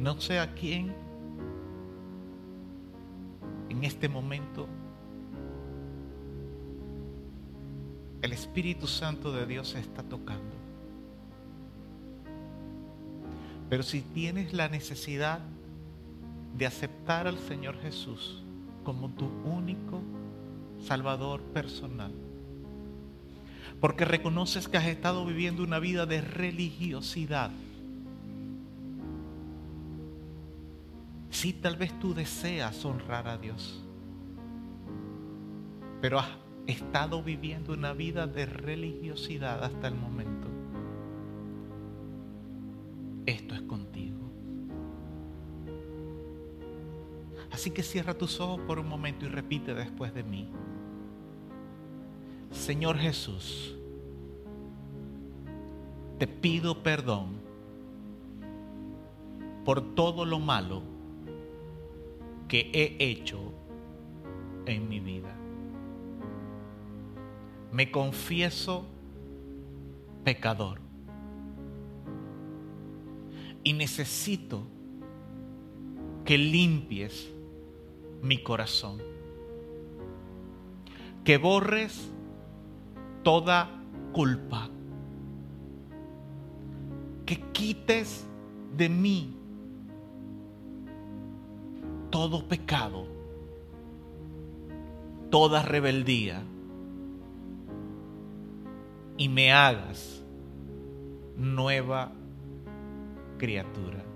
[0.00, 0.92] No sé a quién
[3.68, 4.66] en este momento
[8.22, 10.56] el Espíritu Santo de Dios se está tocando.
[13.70, 15.40] Pero si tienes la necesidad
[16.56, 18.42] de aceptar al Señor Jesús
[18.84, 20.00] como tu único
[20.80, 22.12] Salvador personal,
[23.80, 27.50] porque reconoces que has estado viviendo una vida de religiosidad,
[31.30, 33.84] si tal vez tú deseas honrar a Dios,
[36.00, 36.28] pero has
[36.66, 40.48] estado viviendo una vida de religiosidad hasta el momento,
[43.26, 44.17] esto es contigo.
[47.50, 50.48] Así que cierra tus ojos por un momento y repite después de mí.
[52.50, 53.74] Señor Jesús,
[56.18, 57.38] te pido perdón
[59.64, 60.82] por todo lo malo
[62.48, 63.52] que he hecho
[64.66, 65.34] en mi vida.
[67.72, 68.86] Me confieso
[70.24, 70.80] pecador
[73.62, 74.66] y necesito
[76.24, 77.30] que limpies
[78.22, 79.02] mi corazón,
[81.24, 82.10] que borres
[83.22, 83.70] toda
[84.12, 84.70] culpa,
[87.26, 88.26] que quites
[88.76, 89.36] de mí
[92.10, 93.06] todo pecado,
[95.30, 96.42] toda rebeldía
[99.18, 100.24] y me hagas
[101.36, 102.12] nueva
[103.36, 104.07] criatura.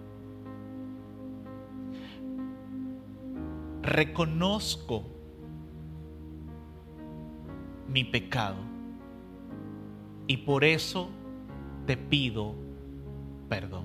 [3.82, 5.04] Reconozco
[7.88, 8.56] mi pecado
[10.26, 11.10] y por eso
[11.86, 12.54] te pido
[13.48, 13.84] perdón.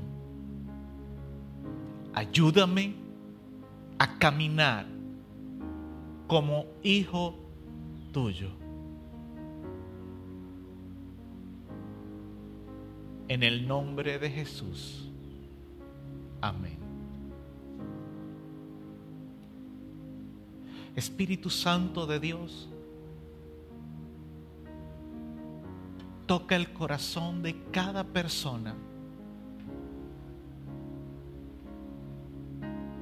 [2.13, 2.95] Ayúdame
[3.99, 4.85] a caminar
[6.27, 7.35] como hijo
[8.11, 8.49] tuyo.
[13.27, 15.11] En el nombre de Jesús.
[16.39, 16.76] Amén.
[20.97, 22.67] Espíritu Santo de Dios,
[26.25, 28.73] toca el corazón de cada persona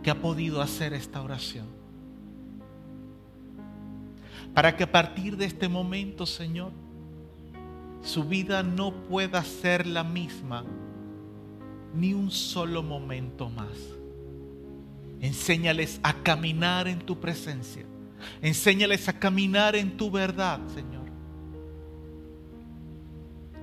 [0.03, 1.67] que ha podido hacer esta oración.
[4.53, 6.73] Para que a partir de este momento, Señor,
[8.01, 10.65] su vida no pueda ser la misma
[11.93, 14.04] ni un solo momento más.
[15.25, 17.85] Enséñales a caminar en tu presencia.
[18.41, 21.05] Enséñales a caminar en tu verdad, Señor.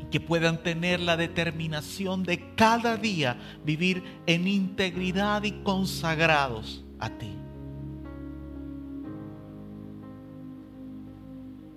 [0.00, 7.08] Y que puedan tener la determinación de cada día vivir en integridad y consagrados a
[7.10, 7.36] ti.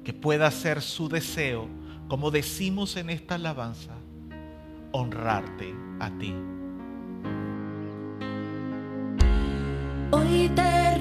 [0.04, 1.70] Que pueda ser su deseo
[2.08, 3.94] como decimos en esta alabanza,
[4.92, 6.34] honrarte a ti.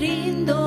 [0.04, 0.63] Te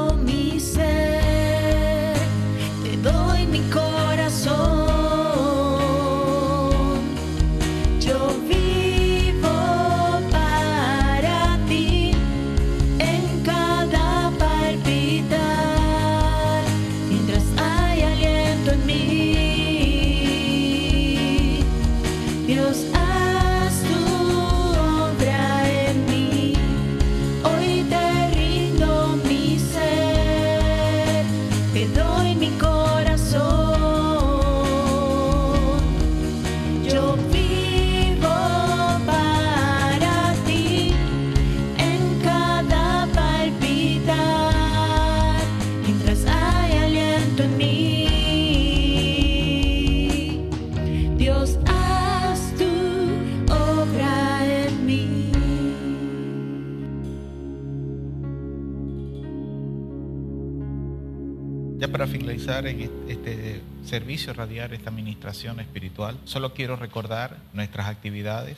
[62.48, 68.58] finalizar en este- servicio radial, esta administración espiritual, solo quiero recordar nuestras actividades,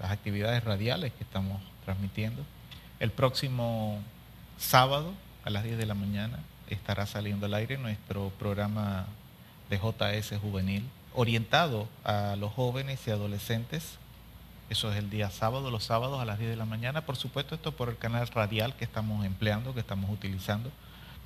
[0.00, 2.44] las actividades radiales que estamos transmitiendo.
[3.00, 3.98] El próximo
[4.56, 5.12] sábado
[5.44, 6.38] a las 10 de la mañana
[6.68, 9.06] estará saliendo al aire nuestro programa
[9.68, 13.98] de JS Juvenil, orientado a los jóvenes y adolescentes.
[14.70, 17.04] Eso es el día sábado, los sábados a las 10 de la mañana.
[17.04, 20.70] Por supuesto, esto por el canal radial que estamos empleando, que estamos utilizando.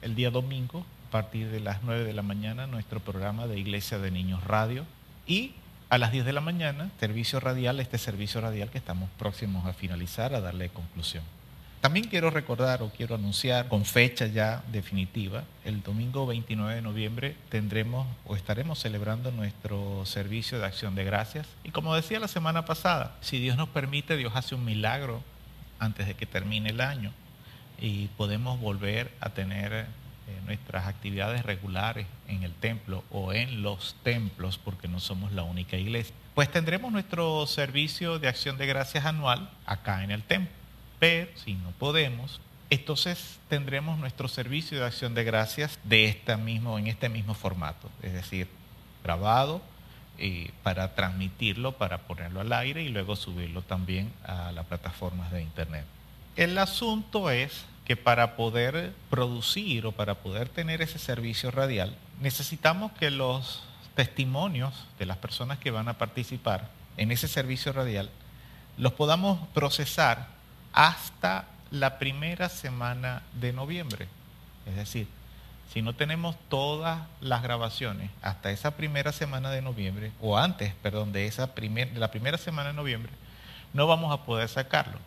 [0.03, 3.99] El día domingo, a partir de las 9 de la mañana, nuestro programa de Iglesia
[3.99, 4.85] de Niños Radio.
[5.27, 5.55] Y
[5.89, 9.73] a las 10 de la mañana, servicio radial, este servicio radial que estamos próximos a
[9.73, 11.25] finalizar, a darle conclusión.
[11.81, 17.37] También quiero recordar o quiero anunciar con fecha ya definitiva, el domingo 29 de noviembre
[17.49, 21.47] tendremos o estaremos celebrando nuestro servicio de acción de gracias.
[21.65, 25.23] Y como decía la semana pasada, si Dios nos permite, Dios hace un milagro
[25.79, 27.13] antes de que termine el año
[27.81, 29.87] y podemos volver a tener
[30.47, 35.77] nuestras actividades regulares en el templo o en los templos, porque no somos la única
[35.77, 36.15] iglesia.
[36.35, 40.53] Pues tendremos nuestro servicio de acción de gracias anual acá en el templo.
[40.99, 42.41] Pero si no podemos,
[42.71, 47.89] entonces tendremos nuestro servicio de acción de gracias de esta mismo, en este mismo formato,
[48.03, 48.49] es decir,
[49.03, 49.63] grabado
[50.19, 55.43] eh, para transmitirlo, para ponerlo al aire y luego subirlo también a las plataformas de
[55.43, 55.85] internet.
[56.37, 62.93] El asunto es que para poder producir o para poder tener ese servicio radial, necesitamos
[62.93, 68.11] que los testimonios de las personas que van a participar en ese servicio radial
[68.77, 70.29] los podamos procesar
[70.75, 74.07] hasta la primera semana de noviembre.
[74.67, 75.09] Es decir,
[75.73, 81.13] si no tenemos todas las grabaciones hasta esa primera semana de noviembre, o antes, perdón,
[81.13, 83.13] de, esa de la primera semana de noviembre,
[83.73, 84.99] no vamos a poder sacarlo.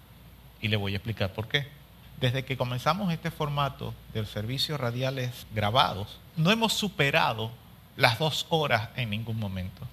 [0.62, 1.81] Y le voy a explicar por qué.
[2.22, 7.50] Desde que comenzamos este formato del servicio radiales grabados, no hemos superado
[7.98, 9.88] las dos horas en ningún momento.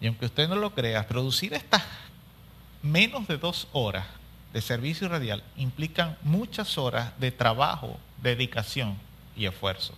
[0.00, 1.82] Y aunque usted no lo crea, producir estas
[2.82, 4.06] menos de dos horas
[4.54, 8.96] de servicio radial implican muchas horas de trabajo, dedicación
[9.36, 9.92] y esfuerzo.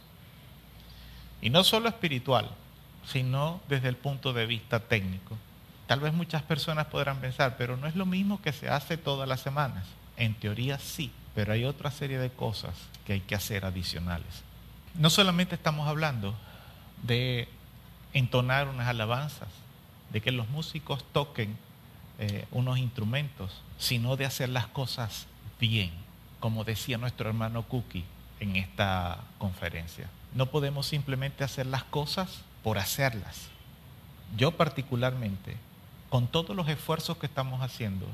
[1.41, 2.51] Y no solo espiritual,
[3.07, 5.39] sino desde el punto de vista técnico.
[5.87, 9.29] Tal vez muchas personas podrán pensar, pero no es lo mismo que se hace todas
[9.29, 9.87] las semanas.
[10.17, 12.75] En teoría sí, pero hay otra serie de cosas
[13.07, 14.43] que hay que hacer adicionales.
[14.95, 16.35] No solamente estamos hablando
[17.03, 17.49] de
[18.13, 19.49] entonar unas alabanzas,
[20.13, 21.57] de que los músicos toquen
[22.19, 25.27] eh, unos instrumentos, sino de hacer las cosas
[25.59, 25.91] bien,
[26.41, 28.05] como decía nuestro hermano Cookie
[28.41, 30.09] en esta conferencia.
[30.35, 33.49] No podemos simplemente hacer las cosas por hacerlas.
[34.37, 35.57] Yo particularmente,
[36.11, 38.07] con todos los esfuerzos que estamos haciendo,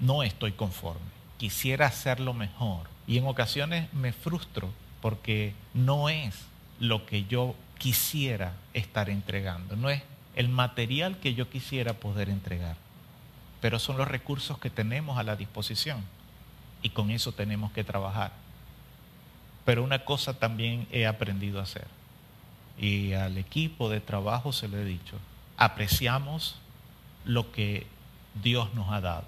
[0.00, 1.17] no estoy conforme.
[1.38, 2.88] Quisiera hacerlo mejor.
[3.06, 4.70] Y en ocasiones me frustro
[5.00, 6.34] porque no es
[6.78, 10.02] lo que yo quisiera estar entregando, no es
[10.36, 12.76] el material que yo quisiera poder entregar
[13.60, 16.02] pero son los recursos que tenemos a la disposición
[16.82, 18.32] y con eso tenemos que trabajar.
[19.64, 21.86] Pero una cosa también he aprendido a hacer
[22.78, 25.16] y al equipo de trabajo se lo he dicho,
[25.56, 26.56] apreciamos
[27.24, 27.86] lo que
[28.40, 29.26] Dios nos ha dado.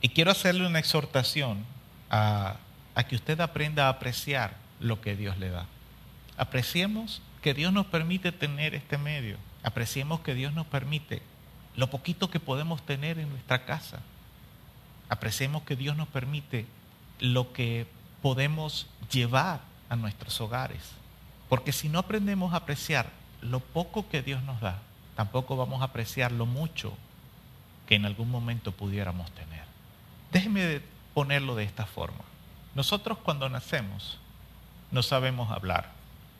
[0.00, 1.64] Y quiero hacerle una exhortación
[2.10, 2.56] a,
[3.08, 5.66] que usted aprenda a apreciar lo que Dios le da.
[6.36, 9.36] Apreciemos que Dios nos permite tener este medio.
[9.62, 11.22] Apreciemos que Dios nos permite
[11.76, 14.00] lo poquito que podemos tener en nuestra casa.
[15.08, 16.66] Apreciemos que Dios nos permite
[17.18, 17.86] lo que
[18.22, 20.92] podemos llevar a nuestros hogares.
[21.48, 23.10] Porque si no aprendemos a apreciar
[23.40, 24.78] lo poco que Dios nos da,
[25.16, 26.96] tampoco vamos a apreciar lo mucho
[27.86, 29.59] que en algún momento pudiéramos tener.
[30.32, 30.80] Déjeme
[31.14, 32.24] ponerlo de esta forma.
[32.74, 34.18] Nosotros cuando nacemos
[34.90, 35.90] no sabemos hablar.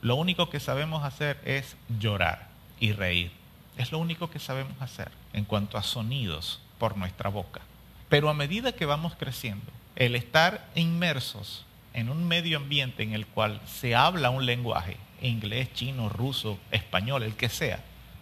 [0.02, 2.48] Lo único que sabemos hacer es llorar
[2.78, 3.32] y reír.
[3.76, 7.60] Es lo único que sabemos hacer en cuanto a sonidos por nuestra boca.
[8.08, 13.26] Pero a medida que vamos creciendo, el estar inmersos en un medio ambiente en el
[13.26, 17.80] cual se habla un lenguaje, inglés, chino, ruso, español, el que sea,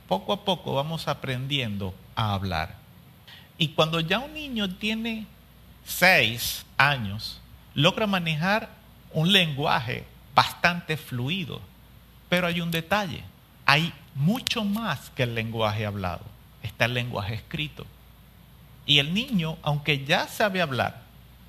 [0.09, 2.77] poco a poco vamos aprendiendo a hablar.
[3.59, 5.27] Y cuando ya un niño tiene
[5.89, 7.41] seis años,
[7.75, 8.69] logra manejar
[9.13, 10.05] un lenguaje
[10.35, 11.61] bastante fluido.
[12.29, 13.25] Pero hay un detalle,
[13.65, 16.25] hay mucho más que el lenguaje hablado,
[16.63, 17.87] está el lenguaje escrito.
[18.85, 21.03] Y el niño, aunque ya sabe hablar,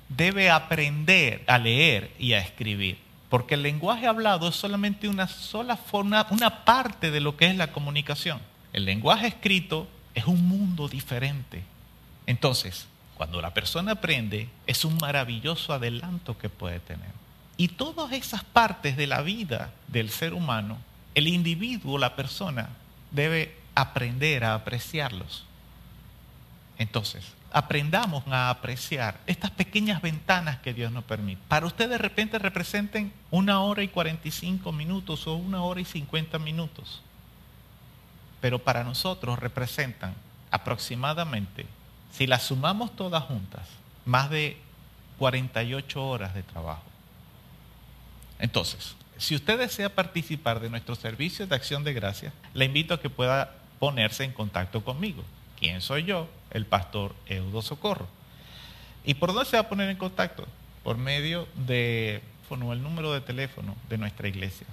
[0.08, 2.98] debe aprender a leer y a escribir,
[3.28, 7.56] porque el lenguaje hablado es solamente una sola forma, una parte de lo que es
[7.56, 8.40] la comunicación.
[8.72, 11.62] El lenguaje escrito es un mundo diferente.
[12.26, 12.86] Entonces,
[13.20, 17.10] cuando la persona aprende, es un maravilloso adelanto que puede tener.
[17.58, 20.78] Y todas esas partes de la vida del ser humano
[21.14, 22.70] el individuo, la persona,
[23.10, 25.44] debe aprender a apreciarlos.
[26.78, 27.22] Entonces,
[27.52, 31.42] aprendamos a apreciar estas pequeñas ventanas que Dios nos permite.
[31.46, 36.38] Para usted de repente representen una hora y 45 minutos o una hora y 50
[36.38, 37.02] minutos.
[38.40, 40.14] Pero para nosotros representan
[40.50, 41.66] aproximadamente,
[42.20, 43.66] si las sumamos todas juntas,
[44.04, 44.58] más de
[45.18, 46.82] 48 horas de trabajo.
[48.38, 53.00] Entonces, si usted desea participar de nuestro servicio de acción de gracias, le invito a
[53.00, 55.24] que pueda ponerse en contacto conmigo.
[55.58, 56.28] ¿Quién soy yo?
[56.50, 58.06] El pastor Eudo Socorro.
[59.02, 60.46] ¿Y por dónde se va a poner en contacto?
[60.82, 62.20] por medio de
[62.50, 64.66] el número de teléfono de nuestra iglesia.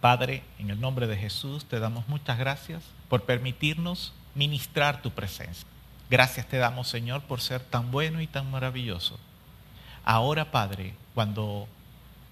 [0.00, 5.66] Padre, en el nombre de Jesús te damos muchas gracias por permitirnos ministrar tu presencia.
[6.08, 9.18] Gracias te damos, Señor, por ser tan bueno y tan maravilloso.
[10.04, 11.66] Ahora, Padre, cuando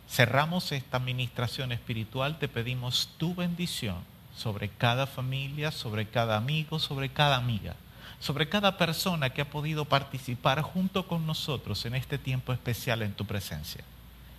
[0.08, 3.96] cerramos esta ministración espiritual, te pedimos tu bendición
[4.36, 7.74] sobre cada familia, sobre cada amigo, sobre cada amiga,
[8.20, 13.14] sobre cada persona que ha podido participar junto con nosotros en este tiempo especial en
[13.14, 13.82] tu presencia.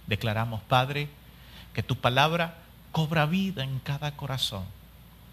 [0.08, 1.10] Declaramos, Padre,
[1.74, 2.56] que tu palabra
[2.94, 4.64] cobra vida en cada corazón,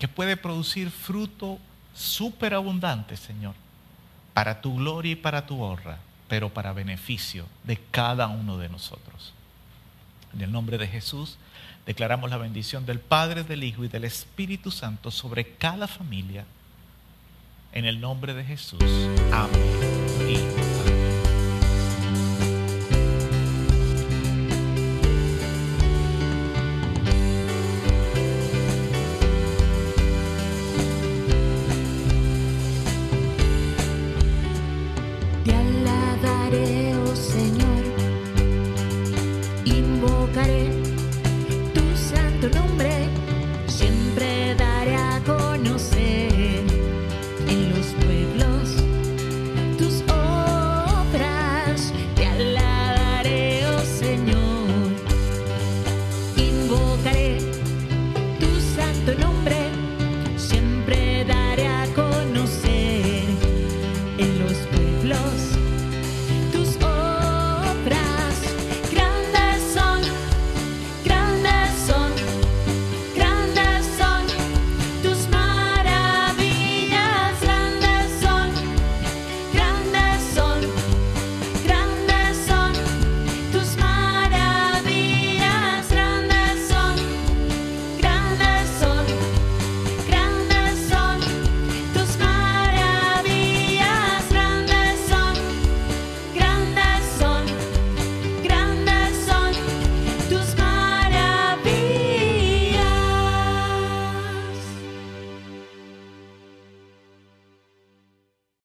[0.01, 1.61] que puede producir fruto
[1.95, 3.55] superabundante, Señor,
[4.33, 5.99] para tu gloria y para tu honra,
[6.29, 9.33] pero para beneficio de cada uno de nosotros.
[10.35, 11.39] En el nombre de Jesús,
[11.87, 16.45] declaramos la bendición del Padre, del Hijo y del Espíritu Santo sobre cada familia.
[17.73, 18.83] En el nombre de Jesús.
[19.33, 20.29] Amén.
[20.29, 20.94] Y